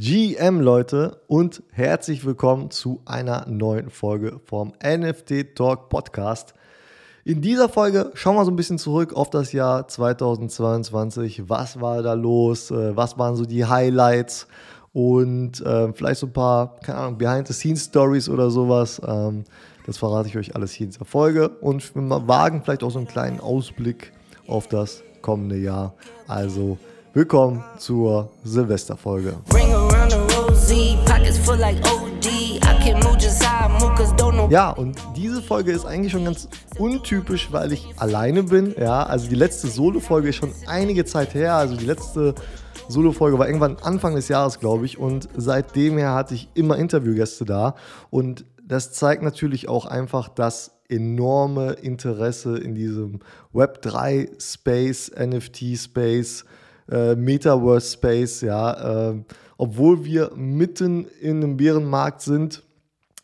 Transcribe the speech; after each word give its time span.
GM 0.00 0.60
Leute 0.60 1.22
und 1.26 1.64
herzlich 1.72 2.24
willkommen 2.24 2.70
zu 2.70 3.02
einer 3.04 3.48
neuen 3.48 3.90
Folge 3.90 4.40
vom 4.44 4.72
NFT 4.80 5.56
Talk 5.56 5.88
Podcast. 5.88 6.54
In 7.24 7.42
dieser 7.42 7.68
Folge 7.68 8.12
schauen 8.14 8.36
wir 8.36 8.44
so 8.44 8.52
ein 8.52 8.56
bisschen 8.56 8.78
zurück 8.78 9.12
auf 9.12 9.28
das 9.28 9.52
Jahr 9.52 9.88
2022. 9.88 11.48
Was 11.48 11.80
war 11.80 12.00
da 12.04 12.12
los? 12.12 12.70
Äh, 12.70 12.96
was 12.96 13.18
waren 13.18 13.34
so 13.34 13.44
die 13.44 13.64
Highlights? 13.64 14.46
Und 14.92 15.60
äh, 15.62 15.92
vielleicht 15.92 16.20
so 16.20 16.28
ein 16.28 16.32
paar, 16.32 16.76
keine 16.76 16.98
Ahnung, 16.98 17.18
Behind-the-Scenes-Stories 17.18 18.28
oder 18.28 18.50
sowas. 18.50 19.02
Ähm, 19.04 19.42
das 19.84 19.98
verrate 19.98 20.28
ich 20.28 20.38
euch 20.38 20.54
alles 20.54 20.70
hier 20.70 20.84
in 20.84 20.92
dieser 20.92 21.06
Folge. 21.06 21.48
Und 21.48 21.96
wir 21.96 22.28
wagen 22.28 22.62
vielleicht 22.62 22.84
auch 22.84 22.90
so 22.92 22.98
einen 22.98 23.08
kleinen 23.08 23.40
Ausblick 23.40 24.12
auf 24.46 24.68
das 24.68 25.02
kommende 25.22 25.56
Jahr. 25.56 25.94
Also 26.28 26.78
willkommen 27.14 27.64
zur 27.78 28.30
Silvesterfolge. 28.44 29.38
Ja, 34.50 34.70
und 34.70 34.98
diese 35.16 35.40
Folge 35.40 35.72
ist 35.72 35.86
eigentlich 35.86 36.12
schon 36.12 36.26
ganz 36.26 36.46
untypisch, 36.78 37.48
weil 37.52 37.72
ich 37.72 37.86
alleine 37.96 38.42
bin. 38.42 38.74
Ja, 38.78 39.04
also 39.04 39.30
die 39.30 39.34
letzte 39.34 39.68
Solo-Folge 39.68 40.28
ist 40.28 40.36
schon 40.36 40.52
einige 40.66 41.06
Zeit 41.06 41.32
her. 41.32 41.54
Also 41.54 41.74
die 41.74 41.86
letzte 41.86 42.34
Solo-Folge 42.86 43.38
war 43.38 43.46
irgendwann 43.46 43.78
Anfang 43.80 44.14
des 44.14 44.28
Jahres, 44.28 44.60
glaube 44.60 44.84
ich. 44.84 44.98
Und 44.98 45.30
seitdem 45.34 45.96
her 45.96 46.12
hatte 46.12 46.34
ich 46.34 46.50
immer 46.52 46.76
Interviewgäste 46.76 47.46
da. 47.46 47.74
Und 48.10 48.44
das 48.62 48.92
zeigt 48.92 49.22
natürlich 49.22 49.70
auch 49.70 49.86
einfach 49.86 50.28
das 50.28 50.72
enorme 50.90 51.72
Interesse 51.72 52.58
in 52.58 52.74
diesem 52.74 53.20
Web3-Space, 53.54 55.12
NFT-Space 55.18 56.44
äh, 56.90 57.14
Metaverse 57.16 57.92
Space, 57.92 58.40
ja, 58.40 59.10
äh, 59.10 59.14
obwohl 59.58 60.04
wir 60.04 60.30
mitten 60.34 61.06
in 61.20 61.42
einem 61.42 61.56
Bärenmarkt 61.58 62.22
sind, 62.22 62.62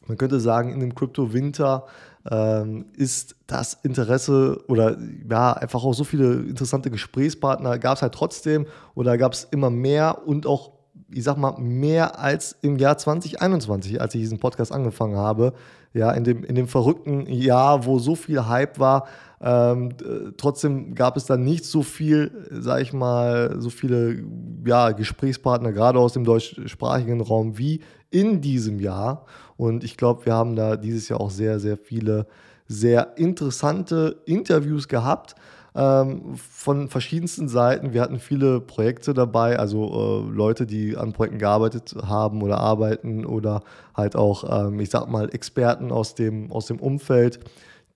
man 0.07 0.19
könnte 0.19 0.41
sagen, 0.41 0.73
in 0.73 0.81
dem 0.81 0.95
Crypto-Winter, 0.95 1.87
ähm, 2.31 2.87
ist 2.97 3.37
das 3.47 3.75
Interesse 3.83 4.63
oder 4.69 4.97
ja, 5.29 5.53
einfach 5.53 5.85
auch 5.85 5.93
so 5.93 6.05
viele 6.05 6.35
interessante 6.35 6.91
Gesprächspartner 6.91 7.79
gab 7.79 7.97
es 7.97 8.03
halt 8.03 8.15
trotzdem 8.15 8.67
oder 8.95 9.19
gab 9.19 9.35
es 9.35 9.45
immer 9.51 9.71
mehr 9.71 10.27
und 10.27 10.47
auch, 10.47 10.73
ich 11.11 11.23
sag 11.23 11.37
mal, 11.37 11.59
mehr 11.59 12.19
als 12.19 12.57
im 12.63 12.77
Jahr 12.77 12.99
2021, 12.99 14.01
als 14.01 14.15
ich 14.15 14.23
diesen 14.23 14.41
Podcast 14.41 14.73
angefangen 14.73 15.17
habe. 15.17 15.53
Ja, 15.95 16.11
in 16.11 16.25
dem, 16.25 16.45
in 16.45 16.57
dem 16.57 16.67
verrückten 16.67 17.27
Jahr, 17.27 17.87
wo 17.87 17.99
so 17.99 18.17
viel 18.17 18.47
Hype 18.47 18.79
war, 18.79 19.07
ähm, 19.41 19.91
trotzdem 20.37 20.95
gab 20.95 21.17
es 21.17 21.27
dann 21.27 21.45
nicht 21.45 21.65
so 21.65 21.83
viel, 21.83 22.49
sag 22.51 22.83
ich 22.83 22.93
mal, 22.93 23.61
so 23.61 23.71
viele 23.71 24.25
ja, 24.67 24.91
Gesprächspartner, 24.91 25.73
gerade 25.73 25.99
aus 25.99 26.15
dem 26.15 26.25
deutschsprachigen 26.25 27.21
Raum, 27.21 27.59
wie 27.59 27.81
in 28.11 28.41
diesem 28.41 28.81
Jahr. 28.81 29.27
Und 29.57 29.85
ich 29.85 29.97
glaube, 29.97 30.27
wir 30.27 30.35
haben 30.35 30.57
da 30.57 30.77
dieses 30.77 31.09
Jahr 31.09 31.21
auch 31.21 31.31
sehr, 31.31 31.61
sehr 31.61 31.77
viele 31.77 32.27
sehr 32.67 33.19
interessante 33.19 34.23
Interviews 34.25 34.89
gehabt 34.89 35.35
ähm, 35.75 36.37
von 36.37 36.89
verschiedensten 36.89 37.49
Seiten. 37.49 37.93
Wir 37.93 38.03
hatten 38.03 38.19
viele 38.19 38.61
Projekte 38.61 39.13
dabei, 39.13 39.59
also 39.59 40.29
äh, 40.29 40.33
Leute, 40.33 40.67
die 40.67 40.97
an 40.97 41.13
Projekten 41.13 41.39
gearbeitet 41.39 41.95
haben 42.07 42.43
oder 42.43 42.59
arbeiten 42.59 43.25
oder 43.25 43.63
halt 43.95 44.17
auch, 44.17 44.69
ähm, 44.69 44.79
ich 44.81 44.91
sag 44.91 45.09
mal, 45.09 45.29
Experten 45.35 45.91
aus 45.91 46.15
dem, 46.15 46.53
aus 46.53 46.67
dem 46.67 46.79
Umfeld 46.79 47.41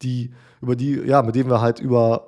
die, 0.02 0.32
über 0.60 0.76
die, 0.76 0.94
ja, 0.94 1.22
mit 1.22 1.34
denen 1.34 1.50
wir 1.50 1.60
halt 1.60 1.80
über 1.80 2.26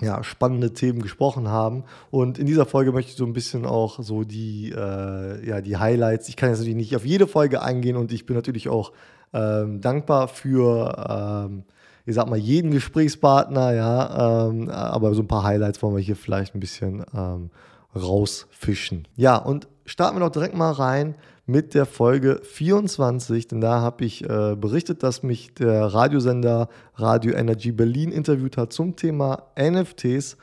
ja, 0.00 0.22
spannende 0.22 0.72
Themen 0.72 1.02
gesprochen 1.02 1.48
haben. 1.48 1.84
Und 2.10 2.38
in 2.38 2.46
dieser 2.46 2.64
Folge 2.64 2.92
möchte 2.92 3.10
ich 3.10 3.16
so 3.16 3.26
ein 3.26 3.32
bisschen 3.32 3.66
auch 3.66 3.98
so 4.00 4.24
die, 4.24 4.70
äh, 4.70 5.46
ja, 5.46 5.60
die 5.60 5.76
Highlights. 5.76 6.28
Ich 6.28 6.36
kann 6.36 6.48
jetzt 6.48 6.58
natürlich 6.58 6.76
nicht 6.76 6.96
auf 6.96 7.04
jede 7.04 7.26
Folge 7.26 7.62
eingehen 7.62 7.96
und 7.96 8.12
ich 8.12 8.24
bin 8.24 8.36
natürlich 8.36 8.68
auch 8.68 8.92
ähm, 9.32 9.80
dankbar 9.80 10.28
für, 10.28 11.46
ähm, 11.46 11.64
ich 12.06 12.14
sag 12.14 12.28
mal, 12.28 12.38
jeden 12.38 12.70
Gesprächspartner, 12.70 13.72
ja. 13.74 14.48
Ähm, 14.48 14.68
aber 14.70 15.14
so 15.14 15.22
ein 15.22 15.28
paar 15.28 15.44
Highlights 15.44 15.82
wollen 15.82 15.96
wir 15.96 16.02
hier 16.02 16.16
vielleicht 16.16 16.54
ein 16.54 16.60
bisschen 16.60 17.04
ähm, 17.14 17.50
rausfischen. 17.94 19.08
Ja, 19.16 19.36
und 19.36 19.68
starten 19.84 20.16
wir 20.16 20.20
doch 20.20 20.32
direkt 20.32 20.54
mal 20.54 20.72
rein 20.72 21.14
mit 21.46 21.74
der 21.74 21.84
Folge 21.84 22.40
24, 22.44 23.48
denn 23.48 23.60
da 23.60 23.80
habe 23.80 24.04
ich 24.04 24.22
äh, 24.22 24.54
berichtet, 24.56 25.02
dass 25.02 25.22
mich 25.22 25.54
der 25.54 25.86
Radiosender 25.86 26.68
Radio 26.94 27.34
Energy 27.34 27.72
Berlin 27.72 28.12
interviewt 28.12 28.56
hat 28.56 28.72
zum 28.72 28.94
Thema 28.94 29.48
NFTs. 29.58 30.36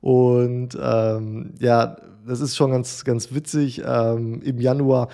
Und 0.00 0.78
ähm, 0.80 1.54
ja, 1.58 1.96
das 2.26 2.40
ist 2.40 2.56
schon 2.56 2.70
ganz, 2.70 3.04
ganz 3.04 3.34
witzig. 3.34 3.82
Ähm, 3.84 4.40
Im 4.42 4.58
Januar, 4.60 5.08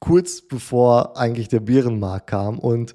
kurz 0.00 0.42
bevor 0.42 1.16
eigentlich 1.16 1.48
der 1.48 1.60
Bärenmarkt 1.60 2.26
kam 2.26 2.58
und 2.58 2.94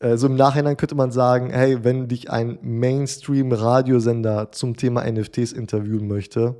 so 0.00 0.28
im 0.28 0.36
Nachhinein 0.36 0.76
könnte 0.76 0.94
man 0.94 1.10
sagen, 1.10 1.50
hey, 1.50 1.82
wenn 1.82 2.06
dich 2.06 2.30
ein 2.30 2.58
Mainstream-Radiosender 2.62 4.52
zum 4.52 4.76
Thema 4.76 5.02
NFTs 5.10 5.52
interviewen 5.52 6.06
möchte, 6.06 6.54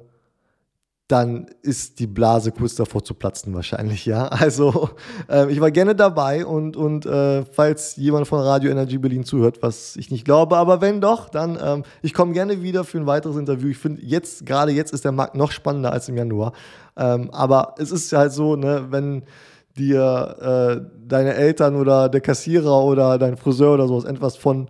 dann 1.08 1.46
ist 1.62 2.00
die 2.00 2.06
Blase 2.06 2.52
kurz 2.52 2.74
davor 2.74 3.02
zu 3.02 3.14
platzen 3.14 3.54
wahrscheinlich, 3.54 4.04
ja. 4.04 4.26
Also 4.28 4.90
äh, 5.28 5.50
ich 5.50 5.58
war 5.60 5.70
gerne 5.70 5.94
dabei 5.94 6.44
und, 6.44 6.76
und 6.76 7.06
äh, 7.06 7.46
falls 7.46 7.96
jemand 7.96 8.28
von 8.28 8.40
Radio 8.40 8.70
Energy 8.70 8.98
Berlin 8.98 9.24
zuhört, 9.24 9.62
was 9.62 9.96
ich 9.96 10.10
nicht 10.10 10.26
glaube, 10.26 10.58
aber 10.58 10.82
wenn 10.82 11.00
doch, 11.00 11.30
dann 11.30 11.58
ähm, 11.62 11.84
ich 12.02 12.12
komme 12.12 12.34
gerne 12.34 12.62
wieder 12.62 12.84
für 12.84 12.98
ein 12.98 13.06
weiteres 13.06 13.36
Interview. 13.36 13.68
Ich 13.68 13.78
finde 13.78 14.02
jetzt, 14.02 14.44
gerade 14.44 14.70
jetzt 14.72 14.92
ist 14.92 15.06
der 15.06 15.12
Markt 15.12 15.34
noch 15.34 15.50
spannender 15.50 15.92
als 15.92 16.10
im 16.10 16.16
Januar. 16.18 16.52
Ähm, 16.94 17.30
aber 17.32 17.74
es 17.78 17.90
ist 17.90 18.12
halt 18.12 18.32
so, 18.32 18.56
ne, 18.56 18.88
wenn 18.90 19.22
dir 19.78 20.80
äh, 20.80 21.06
deine 21.06 21.34
Eltern 21.34 21.76
oder 21.76 22.08
der 22.08 22.20
Kassierer 22.20 22.84
oder 22.84 23.18
dein 23.18 23.36
Friseur 23.36 23.74
oder 23.74 23.88
sowas 23.88 24.04
etwas 24.04 24.36
von 24.36 24.68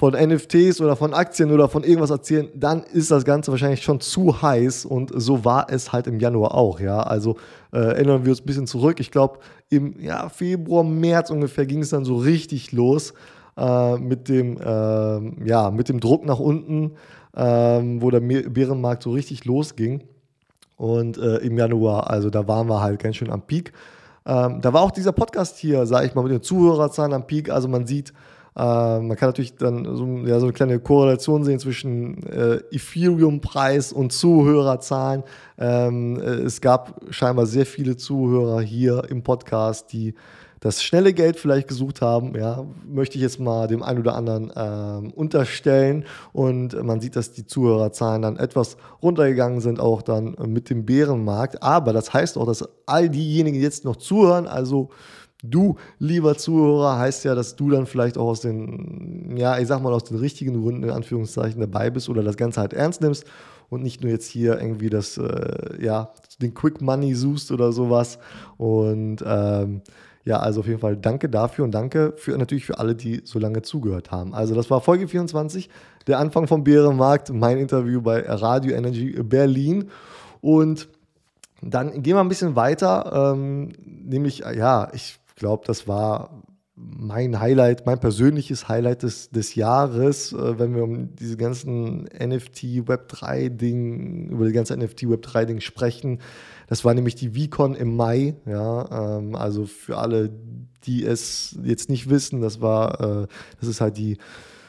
von 0.00 0.14
NFTs 0.14 0.80
oder 0.80 0.96
von 0.96 1.12
Aktien 1.12 1.52
oder 1.52 1.68
von 1.68 1.84
irgendwas 1.84 2.08
erzählen, 2.08 2.48
dann 2.54 2.84
ist 2.84 3.10
das 3.10 3.26
Ganze 3.26 3.50
wahrscheinlich 3.50 3.82
schon 3.82 4.00
zu 4.00 4.40
heiß 4.40 4.86
und 4.86 5.12
so 5.14 5.44
war 5.44 5.66
es 5.68 5.92
halt 5.92 6.06
im 6.06 6.18
Januar 6.18 6.54
auch, 6.54 6.80
ja. 6.80 7.00
Also 7.00 7.36
äh, 7.70 7.80
erinnern 7.80 8.24
wir 8.24 8.30
uns 8.30 8.40
ein 8.40 8.46
bisschen 8.46 8.66
zurück. 8.66 8.98
Ich 8.98 9.10
glaube, 9.10 9.40
im 9.68 10.00
ja, 10.00 10.30
Februar, 10.30 10.84
März 10.84 11.28
ungefähr 11.28 11.66
ging 11.66 11.82
es 11.82 11.90
dann 11.90 12.06
so 12.06 12.16
richtig 12.16 12.72
los 12.72 13.12
äh, 13.58 13.98
mit, 13.98 14.30
dem, 14.30 14.56
äh, 14.56 15.46
ja, 15.46 15.70
mit 15.70 15.90
dem 15.90 16.00
Druck 16.00 16.24
nach 16.24 16.40
unten, 16.40 16.92
ähm, 17.36 18.00
wo 18.00 18.10
der 18.10 18.20
Bärenmarkt 18.20 19.02
so 19.02 19.10
richtig 19.10 19.44
losging. 19.44 20.04
Und 20.78 21.18
äh, 21.18 21.36
im 21.40 21.58
Januar, 21.58 22.08
also 22.08 22.30
da 22.30 22.48
waren 22.48 22.70
wir 22.70 22.80
halt 22.80 23.02
ganz 23.02 23.16
schön 23.16 23.30
am 23.30 23.42
Peak. 23.42 23.74
Ähm, 24.30 24.60
da 24.60 24.72
war 24.72 24.82
auch 24.82 24.92
dieser 24.92 25.10
Podcast 25.10 25.58
hier, 25.58 25.86
sage 25.86 26.06
ich 26.06 26.14
mal, 26.14 26.22
mit 26.22 26.30
den 26.30 26.42
Zuhörerzahlen 26.42 27.12
am 27.12 27.26
Peak. 27.26 27.50
Also 27.50 27.66
man 27.66 27.84
sieht, 27.84 28.10
äh, 28.56 29.00
man 29.00 29.16
kann 29.16 29.30
natürlich 29.30 29.56
dann 29.56 29.96
so, 29.96 30.06
ja, 30.24 30.38
so, 30.38 30.46
eine 30.46 30.52
kleine 30.52 30.78
Korrelation 30.78 31.42
sehen 31.42 31.58
zwischen 31.58 32.22
äh, 32.28 32.60
Ethereum-Preis 32.70 33.92
und 33.92 34.12
Zuhörerzahlen. 34.12 35.24
Ähm, 35.58 36.20
äh, 36.20 36.42
es 36.44 36.60
gab 36.60 37.00
scheinbar 37.10 37.46
sehr 37.46 37.66
viele 37.66 37.96
Zuhörer 37.96 38.60
hier 38.60 39.02
im 39.08 39.24
Podcast, 39.24 39.92
die 39.92 40.14
das 40.60 40.82
schnelle 40.82 41.14
Geld 41.14 41.38
vielleicht 41.38 41.68
gesucht 41.68 42.02
haben, 42.02 42.34
ja, 42.36 42.66
möchte 42.86 43.16
ich 43.16 43.22
jetzt 43.22 43.40
mal 43.40 43.66
dem 43.66 43.82
einen 43.82 44.00
oder 44.00 44.14
anderen 44.14 44.52
ähm, 44.54 45.10
unterstellen. 45.12 46.04
Und 46.32 46.80
man 46.84 47.00
sieht, 47.00 47.16
dass 47.16 47.32
die 47.32 47.46
Zuhörerzahlen 47.46 48.20
dann 48.20 48.36
etwas 48.36 48.76
runtergegangen 49.02 49.60
sind, 49.60 49.80
auch 49.80 50.02
dann 50.02 50.36
mit 50.46 50.68
dem 50.68 50.84
Bärenmarkt. 50.84 51.62
Aber 51.62 51.94
das 51.94 52.12
heißt 52.12 52.36
auch, 52.36 52.46
dass 52.46 52.68
all 52.84 53.08
diejenigen, 53.08 53.56
die 53.56 53.62
jetzt 53.62 53.84
noch 53.84 53.96
zuhören, 53.96 54.46
also 54.46 54.90
Du, 55.42 55.76
lieber 55.98 56.36
Zuhörer, 56.36 56.98
heißt 56.98 57.24
ja, 57.24 57.34
dass 57.34 57.56
du 57.56 57.70
dann 57.70 57.86
vielleicht 57.86 58.18
auch 58.18 58.28
aus 58.28 58.40
den, 58.40 59.36
ja, 59.38 59.58
ich 59.58 59.68
sag 59.68 59.80
mal, 59.80 59.92
aus 59.92 60.04
den 60.04 60.18
richtigen 60.18 60.60
Gründen 60.60 60.82
in 60.82 60.90
Anführungszeichen 60.90 61.60
dabei 61.60 61.88
bist 61.88 62.10
oder 62.10 62.22
das 62.22 62.36
Ganze 62.36 62.60
halt 62.60 62.74
ernst 62.74 63.00
nimmst 63.00 63.24
und 63.70 63.82
nicht 63.82 64.02
nur 64.02 64.10
jetzt 64.10 64.26
hier 64.26 64.60
irgendwie 64.60 64.90
das, 64.90 65.16
äh, 65.16 65.82
ja, 65.82 66.12
den 66.42 66.52
Quick 66.52 66.82
Money 66.82 67.14
suchst 67.14 67.52
oder 67.52 67.72
sowas. 67.72 68.18
Und 68.58 69.24
ähm, 69.24 69.80
ja, 70.24 70.38
also 70.38 70.60
auf 70.60 70.66
jeden 70.66 70.80
Fall 70.80 70.96
danke 70.96 71.28
dafür 71.28 71.64
und 71.64 71.72
danke 71.72 72.12
für 72.16 72.36
natürlich 72.36 72.66
für 72.66 72.78
alle, 72.78 72.94
die 72.94 73.22
so 73.24 73.38
lange 73.38 73.62
zugehört 73.62 74.10
haben. 74.10 74.34
Also 74.34 74.54
das 74.54 74.70
war 74.70 74.80
Folge 74.80 75.08
24, 75.08 75.70
der 76.06 76.18
Anfang 76.18 76.46
vom 76.46 76.62
Bärenmarkt, 76.62 77.30
mein 77.30 77.58
Interview 77.58 78.02
bei 78.02 78.20
Radio 78.28 78.74
Energy 78.74 79.22
Berlin. 79.22 79.90
Und 80.40 80.88
dann 81.62 82.02
gehen 82.02 82.16
wir 82.16 82.20
ein 82.20 82.28
bisschen 82.28 82.56
weiter, 82.56 83.32
ähm, 83.34 83.72
nämlich, 83.84 84.38
ja, 84.40 84.88
ich 84.92 85.18
glaube, 85.36 85.64
das 85.66 85.88
war 85.88 86.30
mein 86.80 87.40
Highlight, 87.40 87.86
mein 87.86 87.98
persönliches 87.98 88.68
Highlight 88.68 89.02
des, 89.02 89.30
des 89.30 89.54
Jahres, 89.54 90.32
äh, 90.32 90.58
wenn 90.58 90.74
wir 90.74 90.84
um 90.84 91.14
diese 91.14 91.36
ganzen 91.36 92.04
NFT 92.04 92.88
Web 92.88 93.08
3 93.08 93.48
Ding, 93.48 94.28
über 94.30 94.46
die 94.46 94.52
ganze 94.52 94.76
NFT 94.76 95.08
Web 95.08 95.22
3 95.22 95.44
Ding 95.46 95.60
sprechen. 95.60 96.20
Das 96.66 96.84
war 96.84 96.94
nämlich 96.94 97.14
die 97.14 97.30
VCon 97.30 97.74
im 97.74 97.96
Mai, 97.96 98.36
ja, 98.46 99.18
ähm, 99.18 99.34
also 99.34 99.66
für 99.66 99.98
alle, 99.98 100.30
die 100.84 101.04
es 101.04 101.58
jetzt 101.62 101.90
nicht 101.90 102.08
wissen, 102.08 102.40
das 102.40 102.60
war, 102.60 103.00
äh, 103.00 103.26
das 103.60 103.68
ist 103.68 103.80
halt 103.80 103.96
die 103.96 104.18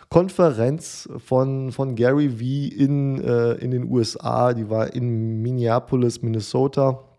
Konferenz 0.09 1.07
von, 1.25 1.71
von 1.71 1.95
Gary 1.95 2.29
V 2.29 2.75
in, 2.75 3.21
äh, 3.21 3.53
in 3.53 3.71
den 3.71 3.89
USA, 3.89 4.53
die 4.53 4.69
war 4.69 4.93
in 4.93 5.41
Minneapolis, 5.41 6.21
Minnesota 6.21 7.10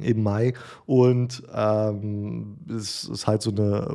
im 0.00 0.22
Mai. 0.22 0.54
Und 0.86 1.42
ähm, 1.54 2.56
es 2.68 3.04
ist 3.04 3.26
halt 3.26 3.42
so 3.42 3.50
eine 3.50 3.86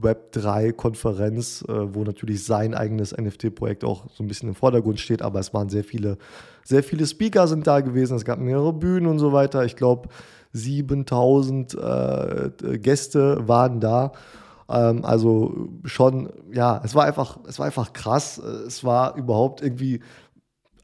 Web3-Konferenz, 0.00 1.64
äh, 1.68 1.94
wo 1.94 2.02
natürlich 2.04 2.44
sein 2.44 2.74
eigenes 2.74 3.16
NFT-Projekt 3.16 3.84
auch 3.84 4.04
so 4.12 4.22
ein 4.22 4.28
bisschen 4.28 4.48
im 4.48 4.54
Vordergrund 4.54 5.00
steht, 5.00 5.22
aber 5.22 5.40
es 5.40 5.54
waren 5.54 5.68
sehr 5.68 5.84
viele, 5.84 6.18
sehr 6.64 6.82
viele 6.82 7.06
Speaker 7.06 7.46
sind 7.46 7.66
da 7.66 7.80
gewesen, 7.80 8.16
es 8.16 8.24
gab 8.24 8.38
mehrere 8.38 8.72
Bühnen 8.72 9.06
und 9.06 9.18
so 9.18 9.32
weiter. 9.32 9.64
Ich 9.64 9.76
glaube, 9.76 10.08
7000 10.52 11.74
äh, 11.74 12.78
Gäste 12.78 13.48
waren 13.48 13.80
da. 13.80 14.12
Ähm, 14.68 15.04
also 15.04 15.68
schon, 15.84 16.30
ja, 16.52 16.80
es 16.84 16.94
war 16.94 17.04
einfach, 17.04 17.38
es 17.48 17.58
war 17.58 17.66
einfach 17.66 17.92
krass. 17.92 18.38
Es 18.38 18.84
war 18.84 19.16
überhaupt 19.16 19.62
irgendwie 19.62 20.00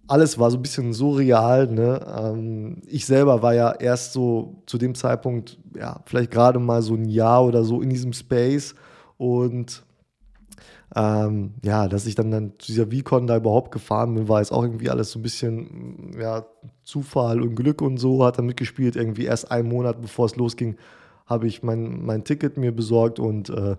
alles 0.08 0.38
war 0.38 0.50
so 0.50 0.56
ein 0.56 0.62
bisschen 0.62 0.92
surreal. 0.92 1.68
Ne? 1.68 2.00
Ähm, 2.18 2.82
ich 2.86 3.06
selber 3.06 3.42
war 3.42 3.54
ja 3.54 3.72
erst 3.72 4.14
so 4.14 4.62
zu 4.66 4.78
dem 4.78 4.94
Zeitpunkt, 4.94 5.58
ja, 5.76 6.00
vielleicht 6.06 6.30
gerade 6.30 6.58
mal 6.58 6.82
so 6.82 6.94
ein 6.94 7.04
Jahr 7.04 7.44
oder 7.44 7.62
so 7.62 7.82
in 7.82 7.90
diesem 7.90 8.14
Space. 8.14 8.74
Und 9.18 9.84
ähm, 10.96 11.54
ja, 11.62 11.86
dass 11.86 12.06
ich 12.06 12.14
dann, 12.14 12.30
dann 12.30 12.52
zu 12.58 12.72
dieser 12.72 12.86
VCon 12.86 13.26
da 13.26 13.36
überhaupt 13.36 13.70
gefahren 13.70 14.14
bin, 14.14 14.28
war 14.28 14.40
jetzt 14.40 14.52
auch 14.52 14.62
irgendwie 14.62 14.88
alles 14.88 15.10
so 15.10 15.18
ein 15.18 15.22
bisschen 15.22 16.16
ja, 16.18 16.46
Zufall 16.84 17.42
und 17.42 17.54
Glück 17.54 17.82
und 17.82 17.98
so, 17.98 18.24
hat 18.24 18.38
dann 18.38 18.46
mitgespielt. 18.46 18.96
Irgendwie 18.96 19.26
erst 19.26 19.50
einen 19.50 19.68
Monat 19.68 20.00
bevor 20.00 20.24
es 20.24 20.36
losging, 20.36 20.76
habe 21.26 21.46
ich 21.46 21.62
mein, 21.62 22.04
mein 22.04 22.24
Ticket 22.24 22.56
mir 22.56 22.72
besorgt 22.72 23.18
und 23.18 23.50
äh, 23.50 23.76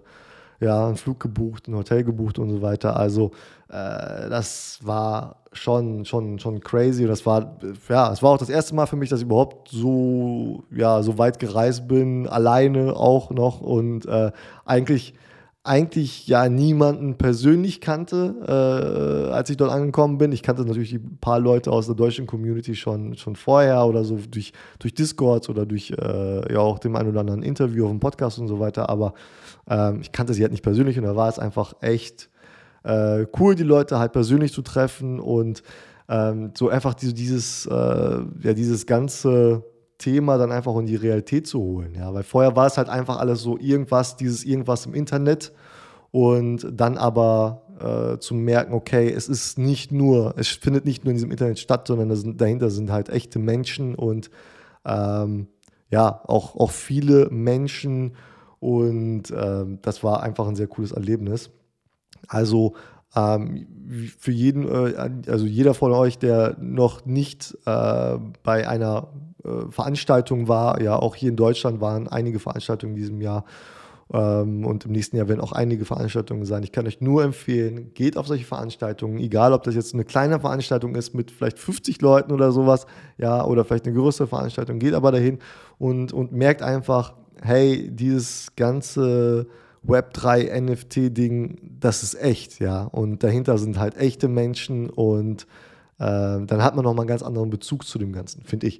ja, 0.60 0.88
einen 0.88 0.98
Flug 0.98 1.20
gebucht, 1.20 1.68
ein 1.68 1.76
Hotel 1.76 2.04
gebucht 2.04 2.40
und 2.40 2.50
so 2.50 2.62
weiter. 2.62 2.98
Also 2.98 3.32
äh, 3.70 4.30
das 4.30 4.80
war 4.82 5.38
schon, 5.52 6.06
schon, 6.06 6.40
schon 6.40 6.60
crazy. 6.60 7.06
Das 7.08 7.26
war, 7.26 7.58
ja, 7.88 8.12
es 8.12 8.22
war 8.22 8.32
auch 8.32 8.38
das 8.38 8.50
erste 8.50 8.76
Mal 8.76 8.86
für 8.86 8.96
mich, 8.96 9.10
dass 9.10 9.20
ich 9.20 9.26
überhaupt 9.26 9.70
so, 9.70 10.64
ja, 10.72 11.02
so 11.02 11.18
weit 11.18 11.40
gereist 11.40 11.88
bin, 11.88 12.28
alleine 12.28 12.96
auch 12.96 13.32
noch 13.32 13.62
und 13.62 14.06
äh, 14.06 14.32
eigentlich 14.66 15.14
eigentlich 15.64 16.28
ja 16.28 16.48
niemanden 16.48 17.18
persönlich 17.18 17.82
kannte, 17.82 18.36
äh, 18.48 19.34
als 19.34 19.50
ich 19.50 19.58
dort 19.58 19.72
angekommen 19.72 20.18
bin. 20.18 20.32
Ich 20.32 20.42
kannte 20.42 20.64
natürlich 20.64 20.94
ein 20.94 21.18
paar 21.20 21.40
Leute 21.40 21.72
aus 21.72 21.86
der 21.86 21.96
deutschen 21.96 22.28
Community 22.28 22.76
schon, 22.76 23.16
schon 23.18 23.36
vorher 23.36 23.86
oder 23.86 24.06
so 24.06 24.18
durch, 24.30 24.54
durch 24.80 24.94
Discord 24.94 25.50
oder 25.50 25.66
durch 25.66 25.92
äh, 25.92 26.54
ja 26.54 26.60
auch 26.60 26.80
dem 26.80 26.96
einen 26.96 27.10
oder 27.10 27.20
anderen 27.20 27.44
Interview 27.44 27.86
auf 27.86 27.92
dem 27.92 28.00
Podcast 28.00 28.40
und 28.40 28.48
so 28.48 28.60
weiter, 28.60 28.90
aber 28.90 29.14
ähm, 29.70 30.00
ich 30.02 30.14
kannte 30.14 30.34
sie 30.34 30.44
halt 30.44 30.52
nicht 30.52 30.64
persönlich 30.64 30.98
und 30.98 31.04
da 31.04 31.16
war 31.16 31.28
es 31.28 31.40
einfach 31.40 31.74
echt 31.82 32.30
äh, 32.84 33.26
cool, 33.38 33.56
die 33.56 33.64
Leute 33.64 34.00
halt 34.00 34.14
persönlich 34.14 34.54
zu 34.54 34.62
treffen 34.62 35.20
und 35.20 35.62
ähm, 36.08 36.52
so 36.58 36.70
einfach 36.70 36.94
diese, 36.94 37.14
dieses, 37.14 37.66
äh, 37.66 37.72
ja, 38.42 38.54
dieses 38.54 38.86
ganze 38.86 39.64
Thema 40.00 40.38
dann 40.38 40.51
einfach 40.51 40.75
in 40.78 40.88
die 40.88 40.96
Realität 40.96 41.46
zu 41.46 41.60
holen. 41.60 41.94
Ja? 41.96 42.12
Weil 42.13 42.24
vorher 42.24 42.56
war 42.56 42.66
es 42.66 42.78
halt 42.78 42.90
einfach 42.90 43.19
alles 43.19 43.42
so 43.42 43.57
irgendwas, 43.60 44.16
dieses 44.16 44.44
irgendwas 44.44 44.88
im 44.88 44.96
Internet 44.96 45.54
und 46.10 46.68
dann 46.72 46.98
aber 46.98 47.62
äh, 47.80 48.18
zu 48.18 48.34
merken, 48.34 48.74
okay, 48.74 49.12
es 49.12 49.30
ist 49.30 49.60
nicht 49.60 49.92
nur, 49.92 50.34
es 50.38 50.48
findet 50.48 50.86
nicht 50.86 51.04
nur 51.04 51.12
in 51.12 51.18
diesem 51.18 51.31
Internet 51.31 51.60
statt, 51.60 51.86
sondern 51.88 52.16
sind, 52.16 52.42
dahinter 52.42 52.72
sind 52.72 52.92
halt 52.92 53.10
echte 53.10 53.38
Menschen 53.38 53.94
und 53.94 54.31
ähm, 54.86 55.48
ja, 55.92 56.22
auch, 56.25 56.56
auch 56.56 56.72
viele 56.72 57.30
Menschen 57.30 58.16
und 58.60 59.31
ähm, 59.36 59.80
das 59.81 60.04
war 60.04 60.24
einfach 60.24 60.48
ein 60.48 60.56
sehr 60.56 60.68
cooles 60.68 60.92
Erlebnis. 60.92 61.51
Also 62.28 62.75
ähm, 63.16 63.68
für 64.18 64.31
jeden, 64.31 64.68
äh, 64.68 65.30
also 65.30 65.46
jeder 65.46 65.74
von 65.74 65.92
euch, 65.92 66.18
der 66.18 66.57
noch 66.60 67.06
nicht 67.06 67.57
äh, 67.66 68.18
bei 68.44 68.68
einer 68.68 69.10
äh, 69.44 69.71
Veranstaltung 69.71 70.47
war, 70.47 70.81
ja, 70.81 70.95
auch 70.97 71.15
hier 71.15 71.30
in 71.30 71.36
Deutschland 71.36 71.81
waren 71.81 72.07
einige 72.07 72.39
Veranstaltungen 72.39 72.94
in 72.94 73.00
diesem 73.00 73.21
Jahr. 73.21 73.45
Ähm, 74.12 74.65
und 74.65 74.86
im 74.86 74.91
nächsten 74.91 75.18
Jahr 75.18 75.27
werden 75.27 75.41
auch 75.41 75.51
einige 75.51 75.86
Veranstaltungen 75.86 76.45
sein. 76.45 76.63
Ich 76.63 76.71
kann 76.71 76.88
euch 76.88 77.00
nur 77.00 77.24
empfehlen, 77.24 77.94
geht 77.94 78.18
auf 78.18 78.27
solche 78.27 78.45
Veranstaltungen, 78.45 79.19
egal 79.19 79.53
ob 79.53 79.63
das 79.63 79.75
jetzt 79.75 79.94
eine 79.94 80.03
kleine 80.03 80.39
Veranstaltung 80.39 80.95
ist 80.95 81.13
mit 81.13 81.30
vielleicht 81.30 81.59
50 81.59 82.01
Leuten 82.01 82.31
oder 82.31 82.51
sowas, 82.51 82.88
ja, 83.18 83.44
oder 83.45 83.65
vielleicht 83.65 83.86
eine 83.86 83.95
größere 83.95 84.27
Veranstaltung, 84.27 84.80
geht 84.80 84.95
aber 84.95 85.12
dahin 85.12 85.38
und, 85.77 86.12
und 86.12 86.31
merkt 86.31 86.63
einfach, 86.63 87.13
hey, 87.44 87.89
dieses 87.91 88.47
ganze 88.56 89.47
Web3 89.88 90.59
NFT-Ding, 90.59 91.77
das 91.80 92.01
ist 92.01 92.19
echt, 92.19 92.59
ja. 92.59 92.83
Und 92.86 93.24
dahinter 93.24 93.59
sind 93.59 93.80
halt 93.80 93.95
echte 93.95 94.27
Menschen 94.27 94.89
und 94.89 95.44
äh, 96.00 96.06
dann 96.45 96.63
hat 96.63 96.75
man 96.75 96.83
nochmal 96.83 97.03
einen 97.03 97.09
ganz 97.09 97.21
anderen 97.21 97.51
Bezug 97.51 97.86
zu 97.86 98.00
dem 98.00 98.12
Ganzen, 98.12 98.44
finde 98.44 98.68
ich. 98.68 98.80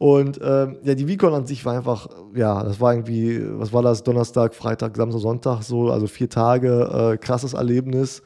Und 0.00 0.40
ähm, 0.42 0.78
ja, 0.82 0.94
die 0.94 1.06
VCon 1.06 1.34
an 1.34 1.46
sich 1.46 1.62
war 1.66 1.76
einfach, 1.76 2.08
ja, 2.34 2.64
das 2.64 2.80
war 2.80 2.94
irgendwie, 2.94 3.38
was 3.58 3.70
war 3.74 3.82
das, 3.82 4.02
Donnerstag, 4.02 4.54
Freitag, 4.54 4.96
Samstag, 4.96 5.20
Sonntag, 5.20 5.62
so, 5.62 5.90
also 5.90 6.06
vier 6.06 6.30
Tage, 6.30 7.12
äh, 7.12 7.18
krasses 7.18 7.52
Erlebnis. 7.52 8.22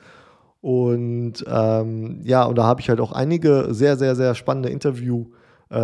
Und 0.60 1.44
ähm, 1.48 2.20
ja, 2.22 2.44
und 2.44 2.58
da 2.58 2.62
habe 2.62 2.80
ich 2.80 2.88
halt 2.88 3.00
auch 3.00 3.10
einige 3.10 3.74
sehr, 3.74 3.96
sehr, 3.96 4.14
sehr 4.14 4.36
spannende 4.36 4.68
Interviews 4.68 5.26
äh, 5.68 5.76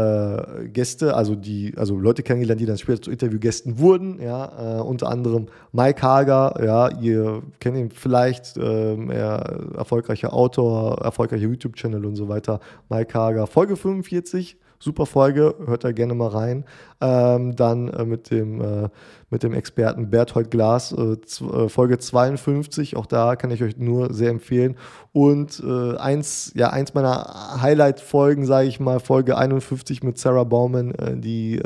also 1.10 1.34
die, 1.34 1.75
also 1.76 1.98
Leute 1.98 2.22
kennengelernt, 2.22 2.60
die 2.60 2.66
dann 2.66 2.78
später 2.78 3.02
zu 3.02 3.10
Interviewgästen 3.10 3.81
wurden, 3.81 4.20
ja, 4.22 4.78
äh, 4.78 4.82
unter 4.82 5.08
anderem 5.08 5.46
Mike 5.72 6.02
Hager, 6.02 6.54
ja, 6.64 7.00
ihr 7.00 7.42
kennt 7.58 7.76
ihn 7.76 7.90
vielleicht, 7.90 8.56
ähm, 8.58 9.10
er 9.10 9.75
erfolgreicher 9.76 10.32
Autor, 10.32 11.00
erfolgreicher 11.02 11.46
YouTube-Channel 11.46 12.06
und 12.06 12.14
so 12.14 12.28
weiter, 12.28 12.60
Mike 12.88 13.12
Hager, 13.12 13.48
Folge 13.48 13.75
45, 13.75 14.56
super 14.80 15.06
Folge, 15.06 15.54
hört 15.66 15.84
da 15.84 15.92
gerne 15.92 16.14
mal 16.14 16.28
rein. 16.28 16.64
Ähm, 17.00 17.54
dann 17.54 17.88
äh, 17.88 18.04
mit, 18.04 18.30
dem, 18.30 18.60
äh, 18.60 18.88
mit 19.28 19.42
dem 19.42 19.52
Experten 19.52 20.10
Berthold 20.10 20.50
Glas, 20.50 20.92
äh, 20.92 21.12
äh 21.12 21.68
Folge 21.68 21.98
52, 21.98 22.96
auch 22.96 23.06
da 23.06 23.36
kann 23.36 23.50
ich 23.50 23.62
euch 23.62 23.76
nur 23.76 24.12
sehr 24.12 24.30
empfehlen. 24.30 24.76
Und 25.12 25.62
äh, 25.64 25.96
eins, 25.96 26.52
ja, 26.54 26.70
eins 26.70 26.94
meiner 26.94 27.60
Highlight-Folgen, 27.60 28.46
sage 28.46 28.68
ich 28.68 28.80
mal, 28.80 28.98
Folge 28.98 29.36
51 29.36 30.02
mit 30.02 30.18
Sarah 30.18 30.44
Baumann, 30.44 30.94
äh, 30.94 31.16
die 31.16 31.60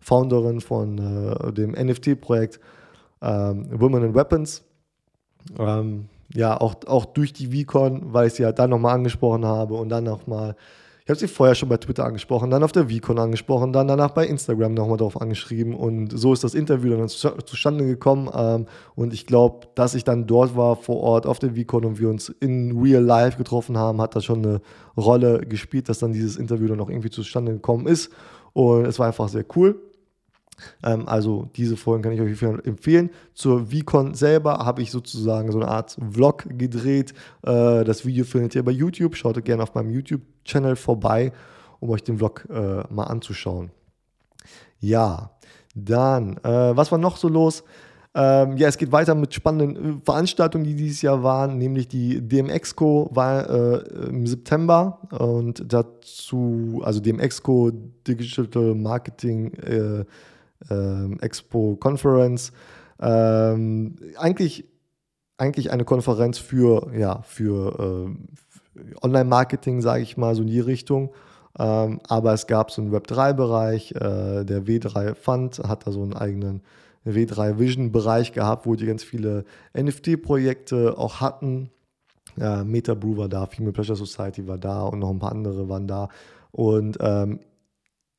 Founderin 0.00 0.60
von 0.60 0.96
dem 1.56 1.72
NFT-Projekt 1.72 2.60
ähm, 3.22 3.68
Women 3.72 4.04
and 4.04 4.14
Weapons. 4.14 4.62
Ähm, 5.58 6.08
ja, 6.32 6.60
auch, 6.60 6.74
auch 6.86 7.06
durch 7.06 7.32
die 7.32 7.64
VCon, 7.64 8.12
weil 8.12 8.28
ich 8.28 8.34
sie 8.34 8.44
halt 8.44 8.58
dann 8.58 8.70
nochmal 8.70 8.94
angesprochen 8.94 9.44
habe 9.44 9.74
und 9.74 9.88
dann 9.88 10.04
nochmal 10.04 10.56
ich 11.06 11.10
habe 11.10 11.20
sie 11.20 11.28
vorher 11.28 11.54
schon 11.54 11.68
bei 11.68 11.76
Twitter 11.76 12.04
angesprochen, 12.04 12.50
dann 12.50 12.64
auf 12.64 12.72
der 12.72 12.88
VCon 12.88 13.20
angesprochen, 13.20 13.72
dann 13.72 13.86
danach 13.86 14.10
bei 14.10 14.26
Instagram 14.26 14.74
nochmal 14.74 14.96
drauf 14.96 15.20
angeschrieben 15.20 15.72
und 15.72 16.10
so 16.10 16.32
ist 16.32 16.42
das 16.42 16.52
Interview 16.52 16.96
dann 16.96 17.08
zustande 17.08 17.86
gekommen 17.86 18.28
ähm, 18.34 18.66
und 18.96 19.14
ich 19.14 19.24
glaube, 19.24 19.68
dass 19.76 19.94
ich 19.94 20.02
dann 20.02 20.26
dort 20.26 20.56
war 20.56 20.74
vor 20.74 20.96
Ort 20.96 21.24
auf 21.24 21.38
der 21.38 21.54
VCon 21.54 21.84
und 21.84 22.00
wir 22.00 22.08
uns 22.08 22.30
in 22.40 22.76
real 22.76 23.04
life 23.04 23.38
getroffen 23.38 23.78
haben, 23.78 24.00
hat 24.00 24.16
da 24.16 24.20
schon 24.20 24.44
eine 24.44 24.60
Rolle 24.96 25.46
gespielt, 25.46 25.88
dass 25.88 26.00
dann 26.00 26.12
dieses 26.12 26.36
Interview 26.36 26.66
dann 26.66 26.80
auch 26.80 26.90
irgendwie 26.90 27.10
zustande 27.10 27.52
gekommen 27.52 27.86
ist 27.86 28.10
und 28.52 28.84
es 28.84 28.98
war 28.98 29.06
einfach 29.06 29.28
sehr 29.28 29.44
cool. 29.54 29.80
Ähm, 30.82 31.08
also 31.08 31.48
diese 31.56 31.76
Folgen 31.76 32.02
kann 32.02 32.12
ich 32.12 32.20
euch 32.20 32.42
empfehlen. 32.64 33.10
Zur 33.34 33.66
VCon 33.66 34.14
selber 34.14 34.58
habe 34.58 34.82
ich 34.82 34.90
sozusagen 34.90 35.52
so 35.52 35.60
eine 35.60 35.68
Art 35.68 35.96
Vlog 36.10 36.44
gedreht. 36.48 37.12
Äh, 37.42 37.84
das 37.84 38.04
Video 38.06 38.24
findet 38.24 38.54
ihr 38.54 38.64
bei 38.64 38.72
YouTube. 38.72 39.16
Schaut 39.16 39.42
gerne 39.44 39.62
auf 39.62 39.74
meinem 39.74 39.90
YouTube-Channel 39.90 40.76
vorbei, 40.76 41.32
um 41.80 41.90
euch 41.90 42.02
den 42.02 42.18
Vlog 42.18 42.46
äh, 42.50 42.82
mal 42.92 43.04
anzuschauen. 43.04 43.70
Ja, 44.78 45.30
dann, 45.74 46.38
äh, 46.38 46.76
was 46.76 46.90
war 46.90 46.98
noch 46.98 47.16
so 47.16 47.28
los? 47.28 47.64
Ähm, 48.18 48.56
ja, 48.56 48.66
es 48.66 48.78
geht 48.78 48.92
weiter 48.92 49.14
mit 49.14 49.34
spannenden 49.34 50.00
Veranstaltungen, 50.00 50.64
die 50.64 50.74
dieses 50.74 51.02
Jahr 51.02 51.22
waren, 51.22 51.58
nämlich 51.58 51.86
die 51.86 52.26
DMXCO 52.26 53.10
war 53.12 53.50
äh, 53.50 54.08
im 54.08 54.26
September 54.26 55.00
und 55.10 55.62
dazu, 55.70 56.80
also 56.82 56.98
DMXCO 57.00 57.72
Digital 58.08 58.74
Marketing 58.74 59.52
äh, 59.56 60.06
ähm, 60.70 61.18
Expo 61.20 61.76
Conference. 61.76 62.52
Ähm, 63.00 63.96
eigentlich, 64.16 64.64
eigentlich 65.38 65.70
eine 65.70 65.84
Konferenz 65.84 66.38
für, 66.38 66.92
ja, 66.94 67.22
für 67.22 68.06
äh, 68.78 68.94
Online-Marketing, 69.02 69.80
sage 69.80 70.02
ich 70.02 70.16
mal, 70.16 70.34
so 70.34 70.42
in 70.42 70.48
die 70.48 70.60
Richtung. 70.60 71.12
Ähm, 71.58 72.00
aber 72.08 72.32
es 72.34 72.46
gab 72.46 72.70
so 72.70 72.82
einen 72.82 72.94
Web3-Bereich, 72.94 73.92
äh, 73.92 74.44
der 74.44 74.64
W3 74.64 75.14
Fund 75.14 75.58
hat 75.60 75.86
da 75.86 75.92
so 75.92 76.02
einen 76.02 76.14
eigenen 76.14 76.62
W3 77.06 77.58
Vision-Bereich 77.58 78.32
gehabt, 78.32 78.66
wo 78.66 78.74
die 78.74 78.86
ganz 78.86 79.02
viele 79.02 79.44
NFT-Projekte 79.74 80.98
auch 80.98 81.20
hatten. 81.20 81.70
Äh, 82.38 82.64
MetaBrew 82.64 83.16
war 83.16 83.28
da, 83.28 83.46
Female 83.46 83.72
Pleasure 83.72 83.96
Society 83.96 84.46
war 84.46 84.58
da 84.58 84.82
und 84.82 84.98
noch 84.98 85.10
ein 85.10 85.18
paar 85.18 85.32
andere 85.32 85.68
waren 85.68 85.86
da. 85.86 86.08
Und 86.50 86.98
ähm, 87.00 87.40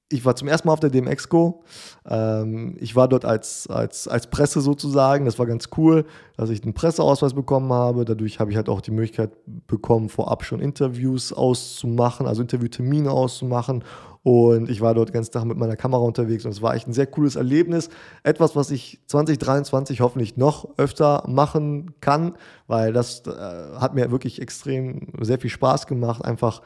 ich 0.09 0.23
war 0.23 0.35
zum 0.35 0.47
ersten 0.47 0.67
Mal 0.67 0.73
auf 0.73 0.79
der 0.79 0.89
DMX-Go. 0.89 1.63
Ähm, 2.09 2.77
ich 2.79 2.95
war 2.95 3.09
dort 3.09 3.25
als, 3.25 3.67
als, 3.67 4.07
als 4.07 4.27
Presse 4.27 4.61
sozusagen. 4.61 5.25
Das 5.25 5.37
war 5.37 5.45
ganz 5.45 5.69
cool, 5.77 6.05
dass 6.37 6.49
ich 6.49 6.63
einen 6.63 6.73
Presseausweis 6.73 7.33
bekommen 7.33 7.73
habe. 7.73 8.05
Dadurch 8.05 8.39
habe 8.39 8.51
ich 8.51 8.57
halt 8.57 8.69
auch 8.69 8.79
die 8.79 8.91
Möglichkeit 8.91 9.31
bekommen, 9.67 10.07
vorab 10.07 10.45
schon 10.45 10.61
Interviews 10.61 11.33
auszumachen, 11.33 12.25
also 12.25 12.41
Interviewtermine 12.41 13.11
auszumachen. 13.11 13.83
Und 14.23 14.69
ich 14.69 14.81
war 14.81 14.93
dort 14.93 15.09
den 15.09 15.13
ganzen 15.13 15.31
Tag 15.31 15.45
mit 15.45 15.57
meiner 15.57 15.77
Kamera 15.77 16.01
unterwegs 16.01 16.43
und 16.43 16.51
es 16.51 16.61
war 16.61 16.75
echt 16.75 16.87
ein 16.87 16.93
sehr 16.93 17.07
cooles 17.07 17.37
Erlebnis. 17.37 17.89
Etwas, 18.23 18.57
was 18.57 18.71
ich 18.71 18.99
2023 19.07 20.01
hoffentlich 20.01 20.35
noch 20.35 20.67
öfter 20.77 21.23
machen 21.27 21.93
kann, 22.01 22.33
weil 22.67 22.91
das 22.91 23.23
äh, 23.25 23.31
hat 23.31 23.93
mir 23.93 24.11
wirklich 24.11 24.41
extrem 24.41 25.07
sehr 25.21 25.39
viel 25.39 25.49
Spaß 25.49 25.87
gemacht, 25.87 26.25
einfach 26.25 26.61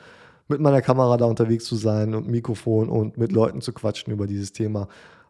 mit 0.52 0.62
meiner 0.62 0.82
Kamera 0.82 1.18
da 1.18 1.26
unterwegs 1.26 1.66
zu 1.66 1.76
sein 1.76 2.14
und 2.14 2.28
Mikrofon 2.28 2.90
und 2.90 3.18
mit 3.18 3.32
Leuten 3.32 3.62
zu 3.62 3.74
quatschen 3.74 4.14
über 4.14 4.28
dieses 4.28 4.54
Thema. 4.54 4.88